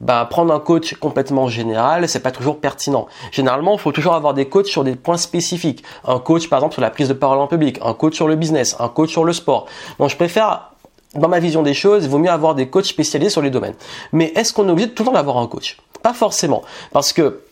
bah, 0.00 0.26
prendre 0.28 0.52
un 0.52 0.60
coach 0.60 0.94
complètement 0.94 1.48
général, 1.48 2.08
c'est 2.08 2.20
pas 2.20 2.30
toujours 2.30 2.58
pertinent. 2.58 3.06
Généralement, 3.32 3.74
il 3.74 3.78
faut 3.78 3.92
toujours 3.92 4.14
avoir 4.14 4.34
des 4.34 4.48
coachs 4.48 4.66
sur 4.66 4.82
des 4.82 4.96
points 4.96 5.18
spécifiques. 5.18 5.84
Un 6.04 6.18
coach, 6.18 6.48
par 6.48 6.58
exemple, 6.58 6.74
sur 6.74 6.82
la 6.82 6.90
prise 6.90 7.08
de 7.08 7.14
parole 7.14 7.38
en 7.38 7.46
public, 7.46 7.78
un 7.82 7.92
coach 7.92 8.14
sur 8.14 8.26
le 8.26 8.36
business, 8.36 8.76
un 8.78 8.88
coach 8.88 9.10
sur 9.10 9.24
le 9.24 9.32
sport. 9.32 9.66
Donc, 9.98 10.08
je 10.08 10.16
préfère, 10.16 10.70
dans 11.14 11.28
ma 11.28 11.38
vision 11.38 11.62
des 11.62 11.74
choses, 11.74 12.04
il 12.04 12.10
vaut 12.10 12.18
mieux 12.18 12.30
avoir 12.30 12.54
des 12.54 12.68
coachs 12.68 12.86
spécialisés 12.86 13.30
sur 13.30 13.42
les 13.42 13.50
domaines. 13.50 13.74
Mais 14.12 14.32
est-ce 14.36 14.52
qu'on 14.52 14.66
est 14.68 14.70
obligé 14.70 14.88
de 14.88 14.94
tout 14.94 15.02
le 15.02 15.08
temps 15.08 15.14
d'avoir 15.14 15.36
un 15.36 15.46
coach? 15.46 15.76
Pas 16.02 16.14
forcément. 16.14 16.62
Parce 16.92 17.12
que 17.12 17.42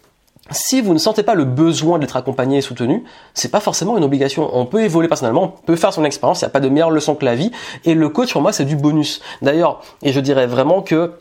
si 0.51 0.81
vous 0.81 0.95
ne 0.95 0.99
sentez 0.99 1.23
pas 1.23 1.35
le 1.35 1.45
besoin 1.45 1.99
d'être 1.99 2.17
accompagné 2.17 2.57
et 2.57 2.61
soutenu, 2.63 3.05
c'est 3.35 3.51
pas 3.51 3.61
forcément 3.61 3.99
une 3.99 4.05
obligation. 4.05 4.49
On 4.55 4.65
peut 4.65 4.83
évoluer 4.83 5.09
personnellement, 5.09 5.57
on 5.63 5.67
peut 5.67 5.77
faire 5.77 5.93
son 5.93 6.05
expérience, 6.05 6.41
il 6.41 6.45
n'y 6.45 6.47
a 6.47 6.51
pas 6.51 6.61
de 6.61 6.71
meilleure 6.71 6.91
leçon 6.91 7.15
que 7.15 7.27
la 7.27 7.35
vie. 7.35 7.51
Et 7.85 7.93
le 7.93 8.09
coach, 8.09 8.33
pour 8.33 8.41
moi, 8.41 8.55
c'est 8.55 8.65
du 8.65 8.77
bonus. 8.77 9.21
D'ailleurs, 9.43 9.83
et 10.03 10.13
je 10.13 10.21
dirais 10.21 10.47
vraiment 10.47 10.81
que 10.81 11.13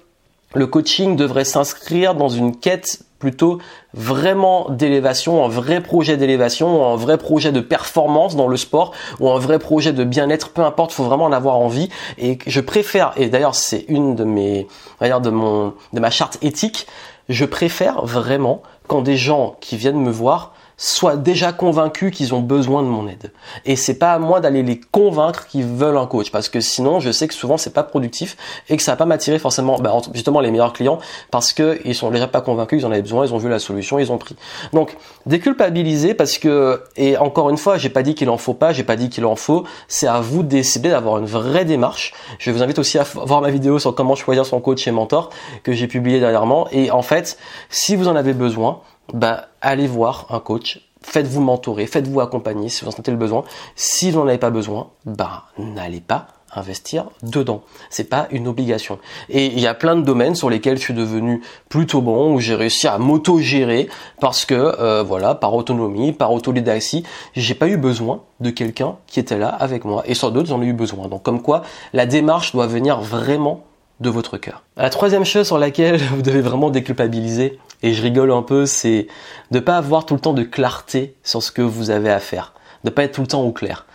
le 0.54 0.68
coaching 0.68 1.16
devrait 1.16 1.46
s'inscrire 1.46 2.16
dans 2.16 2.30
une 2.30 2.58
quête 2.58 3.04
plutôt 3.20 3.60
vraiment 3.94 4.70
d'élévation, 4.70 5.44
un 5.44 5.48
vrai 5.48 5.82
projet 5.82 6.18
d'élévation, 6.18 6.86
un 6.86 6.96
vrai 6.96 7.18
projet 7.18 7.52
de 7.52 7.62
performance 7.62 8.36
dans 8.36 8.48
le 8.48 8.58
sport 8.58 8.94
ou 9.20 9.30
un 9.30 9.40
vrai 9.40 9.60
projet 9.60 9.92
de 9.92 10.04
bien-être, 10.04 10.50
peu 10.50 10.62
importe, 10.62 10.92
faut 10.92 11.04
vraiment 11.04 11.26
en 11.26 11.32
avoir 11.32 11.58
envie. 11.58 11.90
Et 12.18 12.38
je 12.46 12.62
préfère 12.62 13.14
et 13.18 13.30
d'ailleurs 13.30 13.56
c'est 13.56 13.86
une 13.88 14.16
de 14.16 14.24
mes 14.24 14.68
de 15.02 15.30
mon 15.30 15.74
de 15.94 16.00
ma 16.00 16.12
charte 16.12 16.38
éthique, 16.42 16.88
je 17.30 17.46
préfère 17.46 18.06
vraiment 18.06 18.62
quand 18.88 19.02
des 19.02 19.18
gens 19.18 19.58
qui 19.60 19.78
viennent 19.78 20.00
me 20.00 20.12
voir 20.12 20.54
soient 20.78 21.18
déjà 21.18 21.52
convaincus 21.52 22.16
qu'ils 22.16 22.36
ont 22.36 22.40
besoin 22.40 22.84
de 22.84 22.88
mon 22.88 23.08
aide. 23.08 23.32
Et 23.66 23.76
c'est 23.76 23.96
pas 23.96 24.14
à 24.14 24.20
moi 24.20 24.40
d'aller 24.40 24.62
les 24.62 24.80
convaincre 24.80 25.48
qu'ils 25.48 25.66
veulent 25.66 25.98
un 25.98 26.06
coach, 26.06 26.32
parce 26.32 26.50
que 26.50 26.60
sinon, 26.62 27.00
je 27.00 27.12
sais 27.12 27.28
que 27.28 27.34
souvent 27.34 27.58
c'est 27.58 27.74
pas 27.74 27.84
productif 27.84 28.38
et 28.70 28.78
que 28.78 28.84
ça 28.84 28.92
va 28.92 28.96
pas 28.96 29.06
m'attirer 29.06 29.40
forcément, 29.40 29.80
bah, 29.80 29.98
justement 30.14 30.40
les 30.40 30.52
meilleurs 30.52 30.74
clients, 30.74 31.00
parce 31.32 31.52
que 31.52 31.80
ils 31.84 31.96
sont 31.96 32.12
déjà 32.12 32.28
pas 32.28 32.42
convaincus, 32.42 32.82
ils 32.82 32.86
en 32.86 32.92
avaient 32.92 33.02
besoin, 33.02 33.26
ils 33.26 33.34
ont 33.34 33.40
vu 33.40 33.50
la 33.50 33.60
solution, 33.60 33.98
ils 33.98 34.12
ont 34.12 34.20
pris. 34.20 34.36
Donc 34.72 34.96
déculpabiliser, 35.26 36.14
parce 36.14 36.38
que 36.38 36.84
et 36.96 37.18
encore 37.18 37.50
une 37.50 37.58
fois, 37.58 37.78
j'ai 37.78 37.90
pas 37.90 38.04
dit 38.04 38.14
qu'il 38.14 38.30
en 38.30 38.38
faut 38.38 38.54
pas, 38.54 38.72
j'ai 38.72 38.84
pas 38.84 38.96
dit 38.96 39.10
qu'il 39.10 39.26
en 39.26 39.36
faut, 39.36 39.64
c'est 39.88 40.08
à 40.08 40.22
vous 40.22 40.44
de 40.44 40.48
décider 40.48 40.90
d'avoir 40.90 41.18
une 41.18 41.26
vraie 41.26 41.66
démarche. 41.66 42.14
Je 42.38 42.52
vous 42.52 42.62
invite 42.62 42.78
aussi 42.78 43.00
à 43.00 43.04
voir 43.04 43.42
ma 43.42 43.50
vidéo 43.50 43.80
sur 43.80 43.96
comment 43.96 44.16
choisir 44.16 44.46
son 44.46 44.62
coach 44.62 44.88
et 44.88 44.92
mentor 44.92 45.32
que 45.64 45.74
j'ai 45.74 45.88
publié 45.88 46.20
dernièrement. 46.20 46.68
Et 46.72 46.92
en 46.92 47.02
fait, 47.02 47.40
si 47.70 47.96
vous 47.96 48.08
en 48.08 48.16
avez 48.16 48.34
besoin, 48.34 48.82
bah, 49.14 49.48
allez 49.62 49.88
voir 49.88 50.28
un 50.30 50.40
coach, 50.40 50.82
faites-vous 51.02 51.42
mentorer, 51.42 51.88
faites-vous 51.88 52.20
accompagner 52.20 52.70
si 52.70 52.84
vous 52.84 52.90
en 52.90 52.92
sentez 52.92 53.12
le 53.12 53.18
besoin. 53.18 53.44
Si 53.76 54.12
vous 54.12 54.20
n'en 54.20 54.28
avez 54.28 54.38
pas 54.38 54.50
besoin, 54.50 54.90
bah, 55.06 55.46
n'allez 55.58 56.02
pas 56.02 56.28
investir 56.56 57.10
dedans. 57.24 57.62
C'est 57.90 58.10
pas 58.10 58.28
une 58.32 58.48
obligation. 58.48 59.00
Et 59.30 59.48
il 59.48 59.60
y 59.60 59.68
a 59.68 59.74
plein 59.74 59.96
de 59.96 60.02
domaines 60.02 60.36
sur 60.36 60.50
lesquels 60.50 60.78
je 60.78 60.84
suis 60.84 60.94
devenu 60.94 61.42
plutôt 61.70 62.02
bon, 62.02 62.34
où 62.34 62.40
j'ai 62.40 62.56
réussi 62.56 62.88
à 62.88 62.98
m'auto-gérer 62.98 63.90
parce 64.20 64.46
que, 64.46 64.54
euh, 64.54 65.04
voilà, 65.04 65.36
par 65.36 65.54
autonomie, 65.54 66.14
par 66.14 66.32
autodidactie, 66.32 67.04
j'ai 67.36 67.54
pas 67.54 67.68
eu 67.68 67.78
besoin 67.78 68.22
de 68.40 68.50
quelqu'un 68.50 68.96
qui 69.08 69.20
était 69.20 69.38
là 69.38 69.50
avec 69.50 69.86
moi. 69.86 70.04
Et 70.06 70.14
sur 70.14 70.32
d'autres, 70.32 70.48
j'en 70.48 70.62
ai 70.62 70.66
eu 70.66 70.74
besoin. 70.74 71.08
Donc, 71.08 71.24
comme 71.24 71.42
quoi, 71.42 71.64
la 71.94 72.06
démarche 72.06 72.54
doit 72.54 72.68
venir 72.68 73.02
vraiment 73.02 73.64
de 74.00 74.10
votre 74.10 74.38
cœur. 74.38 74.64
La 74.76 74.90
troisième 74.90 75.26
chose 75.26 75.48
sur 75.48 75.58
laquelle 75.58 75.98
vous 76.16 76.22
devez 76.22 76.42
vraiment 76.42 76.70
déculpabiliser, 76.70 77.60
et 77.84 77.94
je 77.94 78.02
rigole 78.02 78.32
un 78.32 78.42
peu, 78.42 78.66
c'est 78.66 79.08
de 79.52 79.60
pas 79.60 79.78
avoir 79.78 80.06
tout 80.06 80.14
le 80.14 80.20
temps 80.20 80.34
de 80.34 80.44
clarté 80.44 81.16
sur 81.24 81.44
ce 81.44 81.52
que 81.52 81.62
vous 81.62 81.90
avez 81.90 82.12
à 82.12 82.20
faire, 82.20 82.54
de 82.84 82.90
pas 82.90 83.04
être 83.04 83.14
tout 83.14 83.22
le 83.22 83.28
temps 83.28 83.44
au 83.44 83.52
clair. 83.52 83.86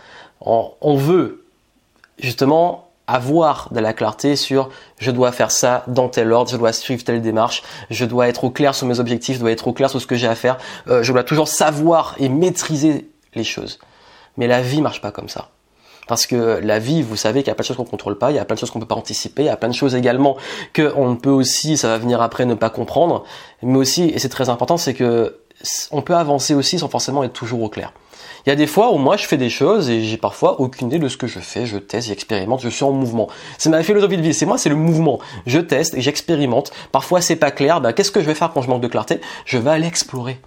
On, 0.41 0.95
veut 0.95 1.45
justement 2.19 2.89
avoir 3.07 3.69
de 3.71 3.79
la 3.79 3.93
clarté 3.93 4.35
sur 4.35 4.69
je 4.97 5.09
dois 5.09 5.31
faire 5.31 5.51
ça 5.51 5.85
dans 5.87 6.09
tel 6.09 6.33
ordre, 6.33 6.51
je 6.51 6.57
dois 6.57 6.73
suivre 6.73 7.01
telle 7.03 7.21
démarche, 7.21 7.63
je 7.89 8.03
dois 8.03 8.27
être 8.27 8.43
au 8.43 8.49
clair 8.49 8.75
sur 8.75 8.85
mes 8.85 8.99
objectifs, 8.99 9.35
je 9.35 9.39
dois 9.39 9.51
être 9.51 9.67
au 9.67 9.73
clair 9.73 9.89
sur 9.89 10.01
ce 10.01 10.07
que 10.07 10.15
j'ai 10.15 10.27
à 10.27 10.35
faire, 10.35 10.57
euh, 10.89 11.01
je 11.01 11.13
dois 11.13 11.23
toujours 11.23 11.47
savoir 11.47 12.15
et 12.17 12.27
maîtriser 12.27 13.09
les 13.35 13.45
choses. 13.45 13.79
Mais 14.35 14.47
la 14.47 14.61
vie 14.61 14.81
marche 14.81 14.99
pas 14.99 15.11
comme 15.11 15.29
ça. 15.29 15.49
Parce 16.07 16.25
que 16.25 16.59
la 16.61 16.79
vie, 16.79 17.01
vous 17.01 17.15
savez 17.15 17.41
qu'il 17.41 17.47
y 17.47 17.51
a 17.51 17.55
plein 17.55 17.63
de 17.63 17.67
choses 17.67 17.77
qu'on 17.77 17.85
contrôle 17.85 18.17
pas, 18.17 18.31
il 18.31 18.35
y 18.35 18.39
a 18.39 18.45
plein 18.45 18.55
de 18.55 18.59
choses 18.59 18.71
qu'on 18.71 18.79
peut 18.79 18.85
pas 18.85 18.95
anticiper, 18.95 19.43
il 19.43 19.45
y 19.45 19.49
a 19.49 19.57
plein 19.57 19.69
de 19.69 19.73
choses 19.73 19.95
également 19.95 20.37
qu'on 20.75 21.09
ne 21.09 21.15
peut 21.15 21.29
aussi, 21.29 21.77
ça 21.77 21.87
va 21.87 21.97
venir 21.97 22.21
après, 22.21 22.45
ne 22.45 22.55
pas 22.55 22.69
comprendre. 22.69 23.23
Mais 23.61 23.77
aussi, 23.77 24.03
et 24.09 24.19
c'est 24.19 24.29
très 24.29 24.49
important, 24.49 24.77
c'est 24.77 24.93
que 24.93 25.37
on 25.91 26.01
peut 26.01 26.15
avancer 26.15 26.53
aussi 26.53 26.79
sans 26.79 26.89
forcément 26.89 27.23
être 27.23 27.33
toujours 27.33 27.61
au 27.61 27.69
clair. 27.69 27.93
Il 28.45 28.49
y 28.49 28.51
a 28.51 28.55
des 28.55 28.67
fois 28.67 28.91
où 28.91 28.97
moi 28.97 29.15
je 29.15 29.25
fais 29.25 29.37
des 29.37 29.49
choses 29.49 29.89
et 29.89 30.01
j'ai 30.01 30.17
parfois 30.17 30.59
aucune 30.59 30.87
idée 30.87 30.99
de 30.99 31.07
ce 31.07 31.15
que 31.15 31.27
je 31.27 31.39
fais, 31.39 31.65
je 31.65 31.77
teste, 31.77 32.09
j'expérimente, 32.09 32.61
je 32.61 32.67
suis 32.67 32.83
en 32.83 32.91
mouvement. 32.91 33.29
C'est 33.57 33.69
ma 33.69 33.81
philosophie 33.83 34.17
de 34.17 34.21
vie, 34.21 34.33
c'est 34.33 34.45
moi, 34.45 34.57
c'est 34.57 34.69
le 34.69 34.75
mouvement. 34.75 35.19
Je 35.45 35.59
teste 35.59 35.93
et 35.93 36.01
j'expérimente. 36.01 36.71
Parfois 36.91 37.21
c'est 37.21 37.37
pas 37.37 37.51
clair, 37.51 37.79
bah, 37.79 37.93
qu'est-ce 37.93 38.11
que 38.11 38.19
je 38.19 38.25
vais 38.25 38.35
faire 38.35 38.51
quand 38.53 38.61
je 38.61 38.69
manque 38.69 38.81
de 38.81 38.89
clarté? 38.89 39.21
Je 39.45 39.57
vais 39.57 39.71
aller 39.71 39.87
explorer. 39.87 40.41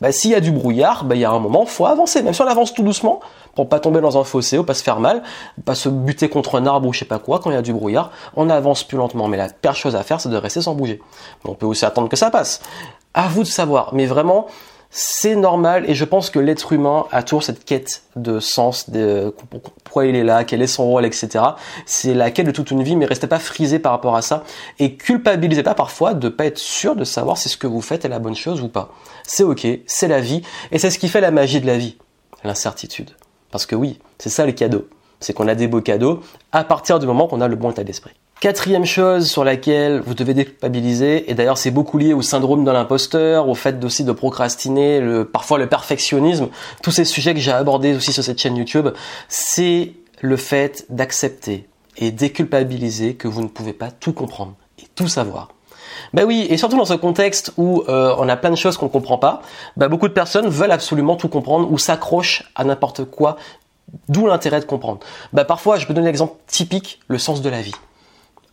Bah, 0.00 0.12
s'il 0.12 0.30
y 0.30 0.34
a 0.34 0.40
du 0.40 0.50
brouillard, 0.50 1.04
bah, 1.04 1.14
il 1.14 1.20
y 1.20 1.24
a 1.24 1.30
un 1.30 1.38
moment, 1.38 1.66
faut 1.66 1.86
avancer. 1.86 2.22
Même 2.22 2.34
si 2.34 2.42
on 2.42 2.46
avance 2.46 2.74
tout 2.74 2.82
doucement, 2.82 3.20
pour 3.54 3.68
pas 3.68 3.80
tomber 3.80 4.00
dans 4.00 4.18
un 4.18 4.24
fossé 4.24 4.58
ou 4.58 4.64
pas 4.64 4.74
se 4.74 4.82
faire 4.82 5.00
mal, 5.00 5.22
pas 5.64 5.74
se 5.74 5.88
buter 5.88 6.28
contre 6.28 6.58
un 6.58 6.66
arbre 6.66 6.88
ou 6.88 6.92
je 6.92 7.00
sais 7.00 7.04
pas 7.04 7.18
quoi, 7.18 7.38
quand 7.38 7.50
il 7.50 7.54
y 7.54 7.56
a 7.56 7.62
du 7.62 7.72
brouillard, 7.72 8.10
on 8.36 8.50
avance 8.50 8.84
plus 8.84 8.96
lentement. 8.96 9.28
Mais 9.28 9.36
la 9.36 9.48
pire 9.48 9.74
chose 9.74 9.96
à 9.96 10.02
faire, 10.02 10.20
c'est 10.20 10.28
de 10.28 10.36
rester 10.36 10.62
sans 10.62 10.74
bouger. 10.74 11.00
On 11.44 11.54
peut 11.54 11.66
aussi 11.66 11.84
attendre 11.84 12.08
que 12.08 12.16
ça 12.16 12.30
passe. 12.30 12.60
À 13.14 13.28
vous 13.28 13.42
de 13.42 13.48
savoir. 13.48 13.94
Mais 13.94 14.06
vraiment, 14.06 14.46
c'est 14.94 15.36
normal 15.36 15.88
et 15.88 15.94
je 15.94 16.04
pense 16.04 16.28
que 16.28 16.38
l'être 16.38 16.74
humain 16.74 17.06
a 17.12 17.22
toujours 17.22 17.42
cette 17.42 17.64
quête 17.64 18.02
de 18.14 18.40
sens, 18.40 18.90
de 18.90 19.34
pourquoi 19.84 20.04
il 20.04 20.14
est 20.14 20.22
là, 20.22 20.44
quel 20.44 20.60
est 20.60 20.66
son 20.66 20.84
rôle, 20.84 21.06
etc. 21.06 21.42
C'est 21.86 22.12
la 22.12 22.30
quête 22.30 22.44
de 22.44 22.50
toute 22.50 22.70
une 22.70 22.82
vie, 22.82 22.94
mais 22.94 23.06
restez 23.06 23.26
pas 23.26 23.38
frisé 23.38 23.78
par 23.78 23.92
rapport 23.92 24.14
à 24.16 24.20
ça 24.20 24.44
et 24.78 24.96
culpabilisez 24.96 25.62
pas 25.62 25.74
parfois 25.74 26.12
de 26.12 26.28
pas 26.28 26.44
être 26.44 26.58
sûr 26.58 26.94
de 26.94 27.04
savoir 27.04 27.38
si 27.38 27.48
ce 27.48 27.56
que 27.56 27.66
vous 27.66 27.80
faites 27.80 28.04
est 28.04 28.10
la 28.10 28.18
bonne 28.18 28.36
chose 28.36 28.60
ou 28.60 28.68
pas. 28.68 28.92
C'est 29.26 29.44
ok, 29.44 29.66
c'est 29.86 30.08
la 30.08 30.20
vie 30.20 30.42
et 30.72 30.78
c'est 30.78 30.90
ce 30.90 30.98
qui 30.98 31.08
fait 31.08 31.22
la 31.22 31.30
magie 31.30 31.62
de 31.62 31.66
la 31.66 31.78
vie, 31.78 31.96
l'incertitude. 32.44 33.12
Parce 33.50 33.64
que 33.64 33.74
oui, 33.74 33.98
c'est 34.18 34.28
ça 34.28 34.44
le 34.44 34.52
cadeau, 34.52 34.88
c'est 35.20 35.32
qu'on 35.32 35.48
a 35.48 35.54
des 35.54 35.68
beaux 35.68 35.80
cadeaux 35.80 36.20
à 36.52 36.64
partir 36.64 36.98
du 36.98 37.06
moment 37.06 37.28
qu'on 37.28 37.40
a 37.40 37.48
le 37.48 37.56
bon 37.56 37.70
état 37.70 37.82
d'esprit. 37.82 38.12
Quatrième 38.42 38.84
chose 38.84 39.30
sur 39.30 39.44
laquelle 39.44 40.00
vous 40.00 40.14
devez 40.14 40.34
déculpabiliser, 40.34 41.30
et 41.30 41.34
d'ailleurs 41.34 41.58
c'est 41.58 41.70
beaucoup 41.70 41.96
lié 41.96 42.12
au 42.12 42.22
syndrome 42.22 42.64
de 42.64 42.72
l'imposteur, 42.72 43.48
au 43.48 43.54
fait 43.54 43.84
aussi 43.84 44.02
de 44.02 44.10
procrastiner, 44.10 45.00
parfois 45.32 45.58
le 45.58 45.68
perfectionnisme, 45.68 46.48
tous 46.82 46.90
ces 46.90 47.04
sujets 47.04 47.34
que 47.34 47.38
j'ai 47.38 47.52
abordés 47.52 47.94
aussi 47.94 48.12
sur 48.12 48.24
cette 48.24 48.40
chaîne 48.40 48.56
YouTube, 48.56 48.88
c'est 49.28 49.92
le 50.22 50.36
fait 50.36 50.86
d'accepter 50.88 51.68
et 51.98 52.10
déculpabiliser 52.10 53.14
que 53.14 53.28
vous 53.28 53.42
ne 53.42 53.46
pouvez 53.46 53.72
pas 53.72 53.92
tout 53.92 54.12
comprendre 54.12 54.54
et 54.80 54.86
tout 54.96 55.06
savoir. 55.06 55.50
Ben 56.12 56.24
oui, 56.24 56.44
et 56.50 56.56
surtout 56.56 56.76
dans 56.76 56.84
ce 56.84 56.94
contexte 56.94 57.52
où 57.58 57.84
euh, 57.88 58.12
on 58.18 58.28
a 58.28 58.36
plein 58.36 58.50
de 58.50 58.56
choses 58.56 58.76
qu'on 58.76 58.86
ne 58.86 58.90
comprend 58.90 59.18
pas, 59.18 59.42
ben 59.76 59.86
beaucoup 59.86 60.08
de 60.08 60.14
personnes 60.14 60.48
veulent 60.48 60.72
absolument 60.72 61.14
tout 61.14 61.28
comprendre 61.28 61.70
ou 61.70 61.78
s'accrochent 61.78 62.50
à 62.56 62.64
n'importe 62.64 63.04
quoi, 63.04 63.36
d'où 64.08 64.26
l'intérêt 64.26 64.58
de 64.58 64.64
comprendre. 64.64 64.98
Ben 65.32 65.44
parfois, 65.44 65.76
je 65.76 65.86
peux 65.86 65.94
donner 65.94 66.08
l'exemple 66.08 66.34
typique, 66.48 66.98
le 67.06 67.18
sens 67.18 67.40
de 67.40 67.48
la 67.48 67.62
vie 67.62 67.70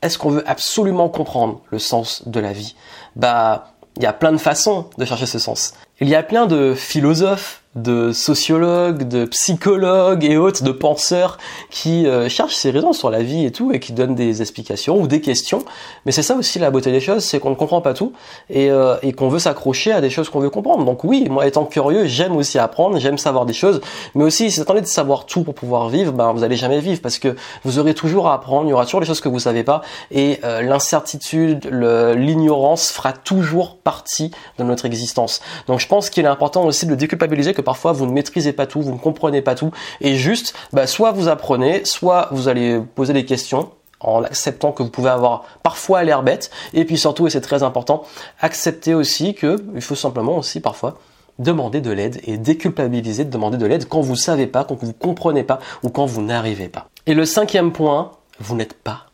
est-ce 0.01 0.17
qu'on 0.17 0.29
veut 0.29 0.49
absolument 0.49 1.09
comprendre 1.09 1.61
le 1.71 1.79
sens 1.79 2.27
de 2.27 2.39
la 2.39 2.53
vie? 2.53 2.75
Bah, 3.15 3.73
il 3.97 4.03
y 4.03 4.05
a 4.05 4.13
plein 4.13 4.31
de 4.31 4.37
façons 4.37 4.89
de 4.97 5.05
chercher 5.05 5.25
ce 5.25 5.39
sens. 5.39 5.73
Il 6.01 6.07
y 6.07 6.15
a 6.15 6.23
plein 6.23 6.45
de 6.45 6.73
philosophes 6.75 7.61
de 7.75 8.11
sociologues, 8.11 9.07
de 9.07 9.25
psychologues 9.25 10.25
et 10.25 10.37
autres, 10.37 10.63
de 10.63 10.71
penseurs 10.71 11.37
qui 11.69 12.07
euh, 12.07 12.27
cherchent 12.27 12.55
ces 12.55 12.71
raisons 12.71 12.93
sur 12.93 13.11
la 13.11 13.21
vie 13.21 13.45
et 13.45 13.51
tout 13.51 13.71
et 13.71 13.79
qui 13.79 13.93
donnent 13.93 14.15
des 14.15 14.41
explications 14.41 14.99
ou 14.99 15.07
des 15.07 15.21
questions. 15.21 15.63
Mais 16.05 16.11
c'est 16.11 16.23
ça 16.23 16.35
aussi 16.35 16.57
la 16.57 16.71
beauté 16.71 16.91
des 16.91 16.99
choses, 16.99 17.23
c'est 17.23 17.39
qu'on 17.39 17.51
ne 17.51 17.55
comprend 17.55 17.81
pas 17.81 17.93
tout 17.93 18.11
et, 18.49 18.71
euh, 18.71 18.97
et 19.03 19.13
qu'on 19.13 19.29
veut 19.29 19.37
s'accrocher 19.37 19.91
à 19.91 20.01
des 20.01 20.09
choses 20.09 20.29
qu'on 20.29 20.39
veut 20.39 20.49
comprendre. 20.49 20.83
Donc 20.83 21.03
oui, 21.03 21.27
moi 21.29 21.45
étant 21.45 21.65
curieux, 21.65 22.05
j'aime 22.05 22.35
aussi 22.35 22.57
apprendre, 22.57 22.97
j'aime 22.97 23.19
savoir 23.19 23.45
des 23.45 23.53
choses, 23.53 23.81
mais 24.15 24.23
aussi 24.23 24.49
si 24.49 24.57
vous 24.57 24.63
attendez 24.63 24.81
de 24.81 24.87
savoir 24.87 25.27
tout 25.27 25.43
pour 25.43 25.53
pouvoir 25.53 25.89
vivre, 25.89 26.11
ben 26.11 26.33
vous 26.33 26.43
allez 26.43 26.55
jamais 26.55 26.79
vivre 26.79 27.01
parce 27.01 27.19
que 27.19 27.35
vous 27.63 27.77
aurez 27.77 27.93
toujours 27.93 28.27
à 28.29 28.33
apprendre, 28.33 28.65
il 28.65 28.71
y 28.71 28.73
aura 28.73 28.85
toujours 28.85 29.01
des 29.01 29.07
choses 29.07 29.21
que 29.21 29.29
vous 29.29 29.39
savez 29.39 29.63
pas 29.63 29.81
et 30.09 30.39
euh, 30.43 30.63
l'incertitude, 30.63 31.69
l'ignorance 31.71 32.91
fera 32.91 33.13
toujours 33.13 33.77
partie 33.77 34.31
de 34.57 34.63
notre 34.63 34.85
existence. 34.85 35.39
Donc 35.67 35.79
pense 35.89 36.09
qu'il 36.09 36.23
est 36.23 36.29
important 36.29 36.63
aussi 36.63 36.85
de 36.85 36.95
déculpabiliser 36.95 37.53
parfois 37.61 37.91
vous 37.91 38.05
ne 38.05 38.11
maîtrisez 38.11 38.53
pas 38.53 38.67
tout, 38.67 38.81
vous 38.81 38.93
ne 38.93 38.97
comprenez 38.97 39.41
pas 39.41 39.55
tout, 39.55 39.71
et 40.01 40.15
juste, 40.15 40.53
bah, 40.71 40.87
soit 40.87 41.11
vous 41.11 41.27
apprenez, 41.27 41.83
soit 41.85 42.29
vous 42.31 42.47
allez 42.47 42.79
poser 42.95 43.13
des 43.13 43.25
questions 43.25 43.71
en 43.99 44.23
acceptant 44.23 44.71
que 44.71 44.83
vous 44.83 44.89
pouvez 44.89 45.09
avoir 45.09 45.43
parfois 45.63 46.03
l'air 46.03 46.23
bête, 46.23 46.51
et 46.73 46.85
puis 46.85 46.97
surtout, 46.97 47.27
et 47.27 47.29
c'est 47.29 47.41
très 47.41 47.63
important, 47.63 48.03
accepter 48.39 48.93
aussi 48.93 49.33
que 49.33 49.57
il 49.75 49.81
faut 49.81 49.95
simplement 49.95 50.37
aussi 50.37 50.61
parfois 50.61 50.97
demander 51.37 51.81
de 51.81 51.91
l'aide 51.91 52.19
et 52.23 52.37
déculpabiliser 52.37 53.25
de 53.25 53.29
demander 53.29 53.57
de 53.57 53.65
l'aide 53.65 53.87
quand 53.87 54.01
vous 54.01 54.13
ne 54.13 54.17
savez 54.17 54.47
pas, 54.47 54.63
quand 54.63 54.75
vous 54.75 54.87
ne 54.87 54.91
comprenez 54.93 55.43
pas 55.43 55.59
ou 55.83 55.89
quand 55.89 56.05
vous 56.05 56.21
n'arrivez 56.21 56.69
pas. 56.69 56.87
Et 57.05 57.13
le 57.13 57.25
cinquième 57.25 57.71
point, 57.71 58.11
vous 58.39 58.55
n'êtes 58.55 58.73
pas 58.73 59.05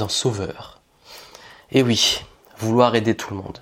un 0.00 0.08
sauveur. 0.08 0.80
Et 1.70 1.82
oui, 1.82 2.22
vouloir 2.58 2.94
aider 2.94 3.14
tout 3.14 3.34
le 3.34 3.40
monde. 3.40 3.58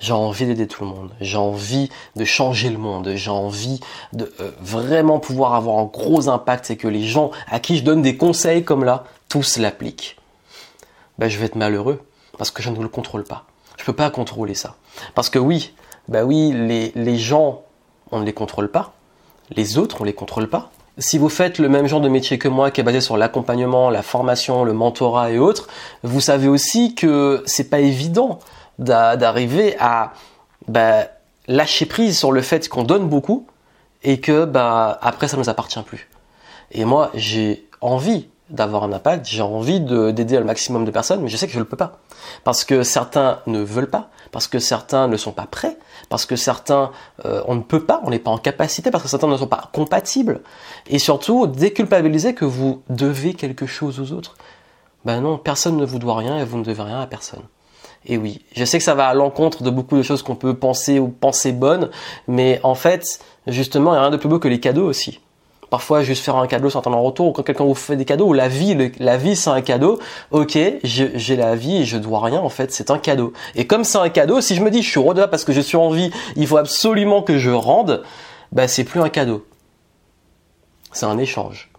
J'ai 0.00 0.14
envie 0.14 0.46
d'aider 0.46 0.66
tout 0.66 0.82
le 0.82 0.90
monde. 0.90 1.10
J'ai 1.20 1.36
envie 1.36 1.90
de 2.16 2.24
changer 2.24 2.70
le 2.70 2.78
monde. 2.78 3.12
J'ai 3.14 3.30
envie 3.30 3.80
de 4.14 4.32
euh, 4.40 4.50
vraiment 4.60 5.20
pouvoir 5.20 5.54
avoir 5.54 5.78
un 5.78 5.84
gros 5.84 6.28
impact 6.28 6.70
et 6.70 6.76
que 6.76 6.88
les 6.88 7.04
gens 7.04 7.30
à 7.48 7.60
qui 7.60 7.76
je 7.76 7.84
donne 7.84 8.00
des 8.00 8.16
conseils 8.16 8.64
comme 8.64 8.82
là, 8.82 9.04
tous 9.28 9.58
l'appliquent. 9.58 10.16
Ben, 11.18 11.28
je 11.28 11.38
vais 11.38 11.46
être 11.46 11.54
malheureux 11.54 12.02
parce 12.38 12.50
que 12.50 12.62
je 12.62 12.70
ne 12.70 12.80
le 12.80 12.88
contrôle 12.88 13.24
pas. 13.24 13.44
Je 13.76 13.82
ne 13.82 13.86
peux 13.86 13.92
pas 13.92 14.08
contrôler 14.10 14.54
ça. 14.54 14.76
Parce 15.14 15.28
que 15.28 15.38
oui, 15.38 15.74
ben 16.08 16.24
oui, 16.24 16.50
les, 16.54 16.92
les 16.94 17.18
gens, 17.18 17.62
on 18.10 18.20
ne 18.20 18.24
les 18.24 18.32
contrôle 18.32 18.70
pas. 18.70 18.94
Les 19.50 19.76
autres, 19.76 20.00
on 20.00 20.04
ne 20.04 20.08
les 20.08 20.14
contrôle 20.14 20.48
pas. 20.48 20.70
Si 20.96 21.18
vous 21.18 21.28
faites 21.28 21.58
le 21.58 21.68
même 21.68 21.86
genre 21.86 22.00
de 22.00 22.08
métier 22.08 22.38
que 22.38 22.48
moi, 22.48 22.70
qui 22.70 22.80
est 22.80 22.84
basé 22.84 23.00
sur 23.00 23.16
l'accompagnement, 23.16 23.90
la 23.90 24.02
formation, 24.02 24.64
le 24.64 24.72
mentorat 24.72 25.30
et 25.30 25.38
autres, 25.38 25.68
vous 26.02 26.20
savez 26.20 26.48
aussi 26.48 26.94
que 26.94 27.42
c'est 27.46 27.70
pas 27.70 27.80
évident 27.80 28.38
d'arriver 28.80 29.76
à 29.78 30.12
bah, 30.66 31.04
lâcher 31.46 31.86
prise 31.86 32.18
sur 32.18 32.32
le 32.32 32.42
fait 32.42 32.68
qu'on 32.68 32.82
donne 32.82 33.08
beaucoup 33.08 33.46
et 34.02 34.20
que 34.20 34.44
bah, 34.44 34.98
après 35.02 35.28
ça 35.28 35.36
ne 35.36 35.42
nous 35.42 35.48
appartient 35.48 35.82
plus. 35.82 36.08
Et 36.72 36.84
moi, 36.84 37.10
j'ai 37.14 37.68
envie 37.80 38.28
d'avoir 38.48 38.82
un 38.82 38.92
impact, 38.92 39.26
j'ai 39.26 39.42
envie 39.42 39.80
d'aider 39.80 40.38
le 40.38 40.44
maximum 40.44 40.84
de 40.84 40.90
personnes, 40.90 41.22
mais 41.22 41.28
je 41.28 41.36
sais 41.36 41.46
que 41.46 41.52
je 41.52 41.58
ne 41.58 41.62
le 41.62 41.68
peux 41.68 41.76
pas. 41.76 41.98
Parce 42.42 42.64
que 42.64 42.82
certains 42.82 43.40
ne 43.46 43.60
veulent 43.60 43.90
pas, 43.90 44.10
parce 44.32 44.48
que 44.48 44.58
certains 44.58 45.06
ne 45.06 45.16
sont 45.16 45.32
pas 45.32 45.46
prêts, 45.46 45.78
parce 46.08 46.26
que 46.26 46.34
certains, 46.34 46.90
euh, 47.24 47.42
on 47.46 47.54
ne 47.54 47.62
peut 47.62 47.84
pas, 47.84 48.00
on 48.04 48.10
n'est 48.10 48.18
pas 48.18 48.30
en 48.30 48.38
capacité, 48.38 48.90
parce 48.90 49.04
que 49.04 49.08
certains 49.08 49.28
ne 49.28 49.36
sont 49.36 49.46
pas 49.46 49.70
compatibles. 49.72 50.40
Et 50.88 50.98
surtout, 50.98 51.46
déculpabiliser 51.46 52.34
que 52.34 52.44
vous 52.44 52.82
devez 52.88 53.34
quelque 53.34 53.66
chose 53.66 54.00
aux 54.00 54.12
autres. 54.12 54.36
Ben 55.04 55.20
non, 55.20 55.38
personne 55.38 55.76
ne 55.76 55.84
vous 55.84 55.98
doit 55.98 56.16
rien 56.16 56.38
et 56.38 56.44
vous 56.44 56.58
ne 56.58 56.64
devez 56.64 56.82
rien 56.82 57.00
à 57.00 57.06
personne. 57.06 57.42
Et 58.06 58.16
oui, 58.16 58.40
je 58.56 58.64
sais 58.64 58.78
que 58.78 58.84
ça 58.84 58.94
va 58.94 59.08
à 59.08 59.14
l'encontre 59.14 59.62
de 59.62 59.70
beaucoup 59.70 59.96
de 59.96 60.02
choses 60.02 60.22
qu'on 60.22 60.34
peut 60.34 60.54
penser 60.54 60.98
ou 60.98 61.08
penser 61.08 61.52
bonnes, 61.52 61.90
mais 62.28 62.60
en 62.62 62.74
fait, 62.74 63.20
justement, 63.46 63.90
il 63.90 63.94
n'y 63.94 63.98
a 63.98 64.02
rien 64.02 64.10
de 64.10 64.16
plus 64.16 64.28
beau 64.28 64.38
que 64.38 64.48
les 64.48 64.60
cadeaux 64.60 64.86
aussi. 64.86 65.20
Parfois, 65.68 66.02
juste 66.02 66.24
faire 66.24 66.36
un 66.36 66.48
cadeau 66.48 66.68
sans 66.70 66.80
attendre 66.80 66.96
en 66.96 67.02
retour, 67.02 67.28
ou 67.28 67.32
quand 67.32 67.44
quelqu'un 67.44 67.64
vous 67.64 67.74
fait 67.74 67.96
des 67.96 68.04
cadeaux, 68.04 68.26
ou 68.26 68.32
la 68.32 68.48
vie, 68.48 68.92
la 68.98 69.16
vie 69.16 69.36
c'est 69.36 69.50
un 69.50 69.60
cadeau, 69.60 70.00
ok, 70.32 70.58
j'ai 70.82 71.36
la 71.36 71.54
vie 71.54 71.76
et 71.76 71.84
je 71.84 71.96
dois 71.96 72.20
rien, 72.24 72.40
en 72.40 72.48
fait, 72.48 72.72
c'est 72.72 72.90
un 72.90 72.98
cadeau. 72.98 73.32
Et 73.54 73.66
comme 73.66 73.84
c'est 73.84 73.98
un 73.98 74.08
cadeau, 74.08 74.40
si 74.40 74.56
je 74.56 74.62
me 74.62 74.70
dis 74.70 74.82
je 74.82 74.90
suis 74.90 74.98
redevable 74.98 75.30
parce 75.30 75.44
que 75.44 75.52
je 75.52 75.60
suis 75.60 75.76
en 75.76 75.90
vie, 75.90 76.10
il 76.36 76.46
faut 76.46 76.56
absolument 76.56 77.22
que 77.22 77.38
je 77.38 77.50
rende, 77.50 78.02
bah 78.50 78.66
c'est 78.66 78.84
plus 78.84 79.00
un 79.00 79.10
cadeau. 79.10 79.46
C'est 80.92 81.06
un 81.06 81.18
échange. 81.18 81.69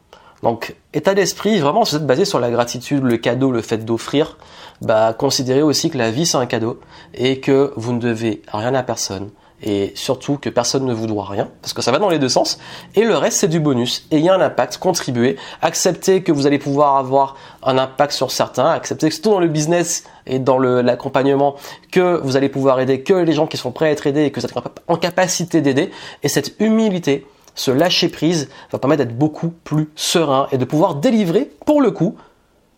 Donc, 0.43 0.75
état 0.93 1.13
d'esprit, 1.13 1.59
vraiment, 1.59 1.85
c'est 1.85 2.05
basé 2.05 2.25
sur 2.25 2.39
la 2.39 2.49
gratitude, 2.49 3.03
le 3.03 3.17
cadeau, 3.17 3.51
le 3.51 3.61
fait 3.61 3.85
d'offrir. 3.85 4.37
Bah, 4.81 5.13
considérez 5.17 5.61
aussi 5.61 5.91
que 5.91 5.97
la 5.97 6.09
vie, 6.09 6.25
c'est 6.25 6.37
un 6.37 6.47
cadeau 6.47 6.79
et 7.13 7.39
que 7.39 7.71
vous 7.75 7.93
ne 7.93 7.99
devez 7.99 8.41
rien 8.51 8.73
à 8.73 8.81
personne. 8.81 9.29
Et 9.63 9.91
surtout 9.93 10.37
que 10.37 10.49
personne 10.49 10.85
ne 10.85 10.93
vous 10.93 11.05
doit 11.05 11.25
rien, 11.25 11.47
parce 11.61 11.73
que 11.73 11.83
ça 11.83 11.91
va 11.91 11.99
dans 11.99 12.09
les 12.09 12.17
deux 12.17 12.29
sens. 12.29 12.57
Et 12.95 13.03
le 13.03 13.15
reste, 13.15 13.37
c'est 13.37 13.47
du 13.47 13.59
bonus. 13.59 14.07
Et 14.09 14.17
il 14.17 14.25
y 14.25 14.29
a 14.29 14.33
un 14.33 14.41
impact, 14.41 14.77
contribuer, 14.77 15.37
accepter 15.61 16.23
que 16.23 16.31
vous 16.31 16.47
allez 16.47 16.57
pouvoir 16.57 16.97
avoir 16.97 17.35
un 17.61 17.77
impact 17.77 18.11
sur 18.11 18.31
certains, 18.31 18.71
accepter 18.71 19.09
que 19.09 19.13
surtout 19.13 19.29
dans 19.29 19.39
le 19.39 19.47
business 19.47 20.05
et 20.25 20.39
dans 20.39 20.57
l'accompagnement, 20.57 21.57
que 21.91 22.19
vous 22.23 22.37
allez 22.37 22.49
pouvoir 22.49 22.79
aider 22.79 23.03
que 23.03 23.13
les 23.13 23.33
gens 23.33 23.45
qui 23.45 23.57
sont 23.57 23.71
prêts 23.71 23.89
à 23.89 23.91
être 23.91 24.07
aidés 24.07 24.23
et 24.23 24.31
que 24.31 24.39
vous 24.39 24.45
êtes 24.47 24.53
en 24.87 24.95
capacité 24.95 25.61
d'aider. 25.61 25.91
Et 26.23 26.27
cette 26.27 26.59
humilité, 26.59 27.27
ce 27.55 27.71
lâcher 27.71 28.09
prise 28.09 28.49
va 28.71 28.79
permettre 28.79 29.03
d'être 29.03 29.17
beaucoup 29.17 29.49
plus 29.49 29.89
serein 29.95 30.47
et 30.51 30.57
de 30.57 30.65
pouvoir 30.65 30.95
délivrer, 30.95 31.51
pour 31.65 31.81
le 31.81 31.91
coup, 31.91 32.15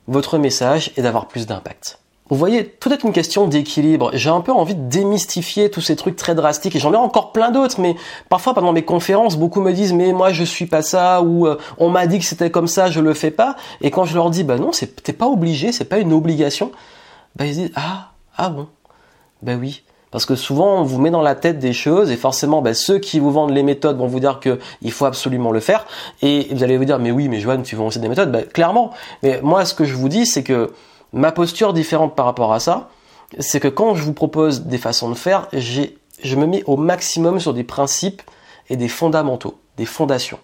votre 0.08 0.38
message 0.38 0.92
et 0.98 1.02
d'avoir 1.02 1.28
plus 1.28 1.48
d'impact. 1.48 2.00
Vous 2.30 2.38
voyez, 2.38 2.66
tout 2.66 2.92
est 2.92 3.04
une 3.04 3.12
question 3.12 3.48
d'équilibre. 3.48 4.10
J'ai 4.14 4.30
un 4.30 4.42
peu 4.42 4.52
envie 4.52 4.76
de 4.76 4.90
démystifier 4.90 5.70
tous 5.70 5.82
ces 5.82 5.96
trucs 5.96 6.16
très 6.16 6.36
drastiques 6.36 6.76
et 6.76 6.80
j'en 6.80 6.94
ai 6.94 6.98
encore 6.98 7.32
plein 7.34 7.52
d'autres, 7.52 7.82
mais 7.82 7.96
parfois 8.30 8.54
pendant 8.54 8.72
mes 8.72 8.84
conférences, 8.84 9.38
beaucoup 9.38 9.62
me 9.62 9.74
disent 9.74 9.94
mais 9.94 10.14
moi 10.14 10.32
je 10.32 10.44
suis 10.44 10.66
pas 10.66 10.82
ça 10.82 11.22
ou 11.22 11.46
euh, 11.46 11.58
on 11.78 11.90
m'a 11.90 12.08
dit 12.08 12.20
que 12.20 12.26
c'était 12.26 12.50
comme 12.50 12.68
ça, 12.68 12.90
je 12.90 13.02
le 13.02 13.14
fais 13.14 13.30
pas. 13.30 13.56
Et 13.82 13.92
quand 13.92 14.06
je 14.06 14.16
leur 14.16 14.30
dis 14.30 14.44
bah 14.44 14.58
non, 14.58 14.72
t'es 14.72 15.14
pas 15.14 15.28
obligé, 15.28 15.72
c'est 15.74 15.86
pas 15.86 16.00
une 16.00 16.14
obligation, 16.14 16.72
bah 17.36 17.46
ils 17.46 17.56
disent 17.56 17.72
ah 17.76 18.12
ah 18.38 18.50
bon, 18.50 18.68
bah 19.42 19.54
oui, 19.60 19.84
Parce 20.14 20.28
que 20.28 20.36
souvent, 20.36 20.78
on 20.78 20.84
vous 20.84 21.02
met 21.02 21.10
dans 21.10 21.24
la 21.24 21.34
tête 21.34 21.58
des 21.58 21.74
choses 21.74 22.12
et 22.12 22.18
forcément, 22.18 22.62
ben, 22.62 22.76
ceux 22.76 23.00
qui 23.00 23.20
vous 23.20 23.32
vendent 23.32 23.50
les 23.50 23.64
méthodes 23.64 23.98
vont 23.98 24.06
vous 24.06 24.20
dire 24.20 24.40
qu'il 24.40 24.92
faut 24.92 25.06
absolument 25.06 25.52
le 25.52 25.60
faire. 25.60 25.88
Et 26.22 26.50
vous 26.52 26.64
allez 26.64 26.78
vous 26.78 26.86
dire, 26.86 27.00
mais 27.00 27.10
oui, 27.10 27.30
mais 27.30 27.40
Joanne, 27.40 27.64
tu 27.64 27.76
vends 27.76 27.88
aussi 27.88 27.98
des 27.98 28.08
méthodes. 28.10 28.32
Ben, 28.32 28.46
clairement. 28.46 28.92
Mais 29.24 29.40
moi, 29.42 29.66
ce 29.66 29.74
que 29.74 29.86
je 29.86 29.96
vous 29.96 30.10
dis, 30.10 30.28
c'est 30.28 30.44
que 30.44 30.72
ma 31.14 31.32
posture 31.32 31.74
différente 31.74 32.16
par 32.16 32.26
rapport 32.26 32.54
à 32.54 32.60
ça, 32.60 32.90
c'est 33.40 33.60
que 33.60 33.68
quand 33.68 33.96
je 33.96 34.04
vous 34.04 34.14
propose 34.14 34.66
des 34.66 34.78
façons 34.78 35.10
de 35.10 35.16
faire, 35.16 35.48
je 35.52 36.36
me 36.36 36.46
mets 36.46 36.64
au 36.68 36.78
maximum 36.78 37.40
sur 37.40 37.56
des 37.56 37.64
principes 37.64 38.22
et 38.70 38.76
des 38.76 38.90
fondamentaux, 38.90 39.58
des 39.78 39.86
fondations. 39.86 40.38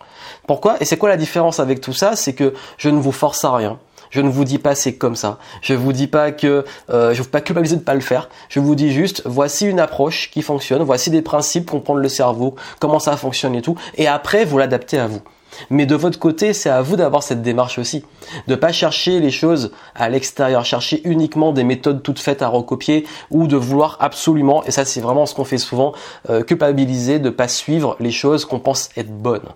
Pourquoi? 0.48 0.78
Et 0.82 0.86
c'est 0.86 0.98
quoi 0.98 1.10
la 1.10 1.18
différence 1.18 1.60
avec 1.60 1.80
tout 1.80 1.94
ça? 1.94 2.16
C'est 2.16 2.34
que 2.34 2.56
je 2.80 2.90
ne 2.90 2.98
vous 2.98 3.12
force 3.12 3.46
à 3.46 3.54
rien. 3.54 3.78
Je 4.10 4.22
ne 4.22 4.30
vous 4.30 4.44
dis 4.44 4.58
pas 4.58 4.75
c'est 4.75 4.96
comme 4.96 5.16
ça. 5.16 5.38
Je 5.62 5.74
vous 5.74 5.94
dis 5.94 6.08
pas 6.08 6.32
que 6.32 6.66
euh, 6.89 7.13
je 7.13 7.22
vous 7.22 7.30
pas 7.30 7.42
culpabiliser 7.42 7.78
de 7.78 7.82
pas 7.82 7.96
le 7.96 8.01
faire. 8.01 8.30
Je 8.50 8.60
vous 8.60 8.75
dis 8.75 8.92
juste 8.92 9.24
voici 9.25 9.68
une 9.68 9.80
approche 9.80 10.30
qui 10.32 10.42
fonctionne, 10.42 10.82
voici 10.84 11.10
des 11.10 11.22
principes, 11.22 11.70
comprendre 11.70 12.00
le 12.00 12.10
cerveau, 12.10 12.56
comment 12.80 13.00
ça 13.00 13.18
fonctionne 13.18 13.56
et 13.56 13.62
tout. 13.62 13.75
Et 13.96 14.08
après 14.08 14.46
vous 14.46 14.58
l'adaptez 14.58 14.98
à 14.98 15.08
vous. 15.08 15.22
Mais 15.70 15.86
de 15.86 15.96
votre 15.96 16.20
côté, 16.20 16.54
c'est 16.54 16.70
à 16.70 16.82
vous 16.82 16.96
d'avoir 16.96 17.24
cette 17.24 17.42
démarche 17.42 17.80
aussi, 17.80 18.06
de 18.48 18.56
pas 18.56 18.72
chercher 18.72 19.20
les 19.20 19.32
choses 19.32 19.72
à 19.96 20.10
l'extérieur, 20.10 20.66
chercher 20.66 21.01
uniquement 21.06 21.51
des 21.51 21.63
méthodes 21.63 22.04
toutes 22.04 22.20
faites 22.20 22.42
à 22.42 22.48
recopier 22.48 23.06
ou 23.32 23.48
de 23.48 23.58
vouloir 23.58 23.98
absolument, 24.00 24.63
et 24.66 24.72
ça 24.72 24.86
c'est 24.86 25.01
vraiment 25.01 25.25
ce 25.25 25.34
qu'on 25.34 25.46
fait 25.46 25.58
souvent, 25.58 25.94
euh, 26.30 26.44
culpabiliser 26.44 27.20
de 27.20 27.30
pas 27.30 27.48
suivre 27.48 27.96
les 28.00 28.12
choses 28.12 28.46
qu'on 28.46 28.60
pense 28.60 28.89
être 28.96 29.12
bonnes. 29.12 29.50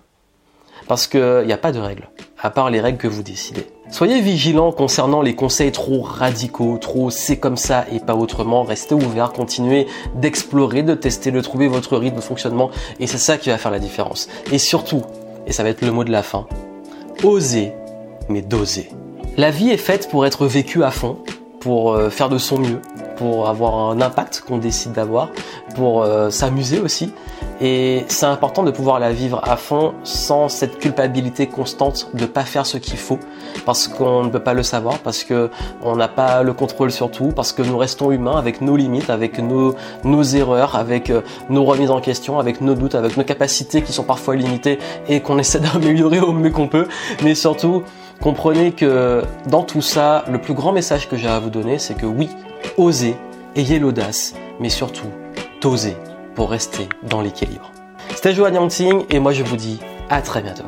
Parce 0.88 1.06
qu'il 1.06 1.44
n'y 1.46 1.52
a 1.52 1.58
pas 1.58 1.72
de 1.72 1.78
règles, 1.78 2.08
à 2.44 2.50
part 2.50 2.68
les 2.70 2.80
règles 2.80 2.98
que 2.98 3.08
vous 3.08 3.22
décidez. 3.22 3.66
Soyez 3.90 4.20
vigilants 4.20 4.70
concernant 4.70 5.22
les 5.22 5.34
conseils 5.34 5.72
trop 5.72 6.02
radicaux, 6.02 6.76
trop 6.78 7.08
c'est 7.08 7.38
comme 7.38 7.56
ça 7.56 7.86
et 7.90 8.00
pas 8.00 8.14
autrement. 8.14 8.64
Restez 8.64 8.94
ouverts, 8.94 9.32
continuez 9.32 9.86
d'explorer, 10.14 10.82
de 10.82 10.94
tester, 10.94 11.30
de 11.30 11.40
trouver 11.40 11.68
votre 11.68 11.96
rythme 11.96 12.16
de 12.16 12.20
fonctionnement 12.20 12.70
et 13.00 13.06
c'est 13.06 13.18
ça 13.18 13.38
qui 13.38 13.48
va 13.48 13.56
faire 13.56 13.70
la 13.70 13.78
différence. 13.78 14.28
Et 14.52 14.58
surtout, 14.58 15.00
et 15.46 15.52
ça 15.52 15.62
va 15.62 15.70
être 15.70 15.80
le 15.80 15.90
mot 15.90 16.04
de 16.04 16.12
la 16.12 16.22
fin, 16.22 16.46
osez, 17.22 17.72
mais 18.28 18.42
dosez. 18.42 18.90
La 19.38 19.50
vie 19.50 19.70
est 19.70 19.78
faite 19.78 20.10
pour 20.10 20.26
être 20.26 20.46
vécue 20.46 20.84
à 20.84 20.90
fond, 20.90 21.16
pour 21.64 21.94
euh, 21.94 22.10
faire 22.10 22.28
de 22.28 22.36
son 22.36 22.58
mieux, 22.58 22.82
pour 23.16 23.48
avoir 23.48 23.90
un 23.90 24.02
impact 24.02 24.44
qu'on 24.46 24.58
décide 24.58 24.92
d'avoir, 24.92 25.30
pour 25.74 26.02
euh, 26.02 26.28
s'amuser 26.28 26.78
aussi. 26.78 27.14
Et 27.62 28.04
c'est 28.08 28.26
important 28.26 28.64
de 28.64 28.70
pouvoir 28.70 28.98
la 28.98 29.12
vivre 29.12 29.40
à 29.42 29.56
fond 29.56 29.94
sans 30.02 30.50
cette 30.50 30.78
culpabilité 30.78 31.46
constante 31.46 32.10
de 32.12 32.26
pas 32.26 32.42
faire 32.42 32.66
ce 32.66 32.76
qu'il 32.76 32.98
faut 32.98 33.18
parce 33.64 33.88
qu'on 33.88 34.24
ne 34.24 34.28
peut 34.28 34.40
pas 34.40 34.52
le 34.52 34.62
savoir, 34.62 34.98
parce 34.98 35.24
que 35.24 35.50
on 35.82 35.96
n'a 35.96 36.08
pas 36.08 36.42
le 36.42 36.52
contrôle 36.52 36.90
sur 36.90 37.10
tout, 37.10 37.28
parce 37.34 37.52
que 37.52 37.62
nous 37.62 37.78
restons 37.78 38.10
humains 38.10 38.36
avec 38.36 38.60
nos 38.60 38.76
limites, 38.76 39.08
avec 39.08 39.38
nos, 39.38 39.74
nos 40.04 40.22
erreurs, 40.22 40.76
avec 40.76 41.08
euh, 41.08 41.22
nos 41.48 41.64
remises 41.64 41.90
en 41.90 42.02
question, 42.02 42.38
avec 42.38 42.60
nos 42.60 42.74
doutes, 42.74 42.94
avec 42.94 43.16
nos 43.16 43.24
capacités 43.24 43.80
qui 43.80 43.92
sont 43.92 44.04
parfois 44.04 44.36
limitées 44.36 44.78
et 45.08 45.20
qu'on 45.20 45.38
essaie 45.38 45.60
d'améliorer 45.72 46.20
au 46.20 46.32
mieux 46.32 46.50
qu'on 46.50 46.68
peut. 46.68 46.88
Mais 47.22 47.34
surtout, 47.34 47.84
comprenez 48.20 48.72
que 48.72 49.22
dans 49.48 49.62
tout 49.62 49.82
ça, 49.82 50.24
le 50.30 50.40
plus 50.40 50.54
grand 50.54 50.72
message 50.72 51.08
que 51.08 51.16
j'ai 51.16 51.28
à 51.28 51.38
vous 51.38 51.50
donner, 51.50 51.78
c'est 51.78 51.94
que 51.94 52.06
oui, 52.06 52.28
osez, 52.76 53.16
ayez 53.56 53.78
l'audace, 53.78 54.34
mais 54.60 54.68
surtout, 54.68 55.08
osez 55.64 55.96
pour 56.34 56.50
rester 56.50 56.88
dans 57.02 57.20
l'équilibre. 57.20 57.70
C'était 58.14 58.34
Joanne 58.34 58.54
Yangting 58.54 59.04
et 59.10 59.18
moi 59.18 59.32
je 59.32 59.42
vous 59.42 59.56
dis 59.56 59.80
à 60.10 60.20
très 60.20 60.42
bientôt. 60.42 60.64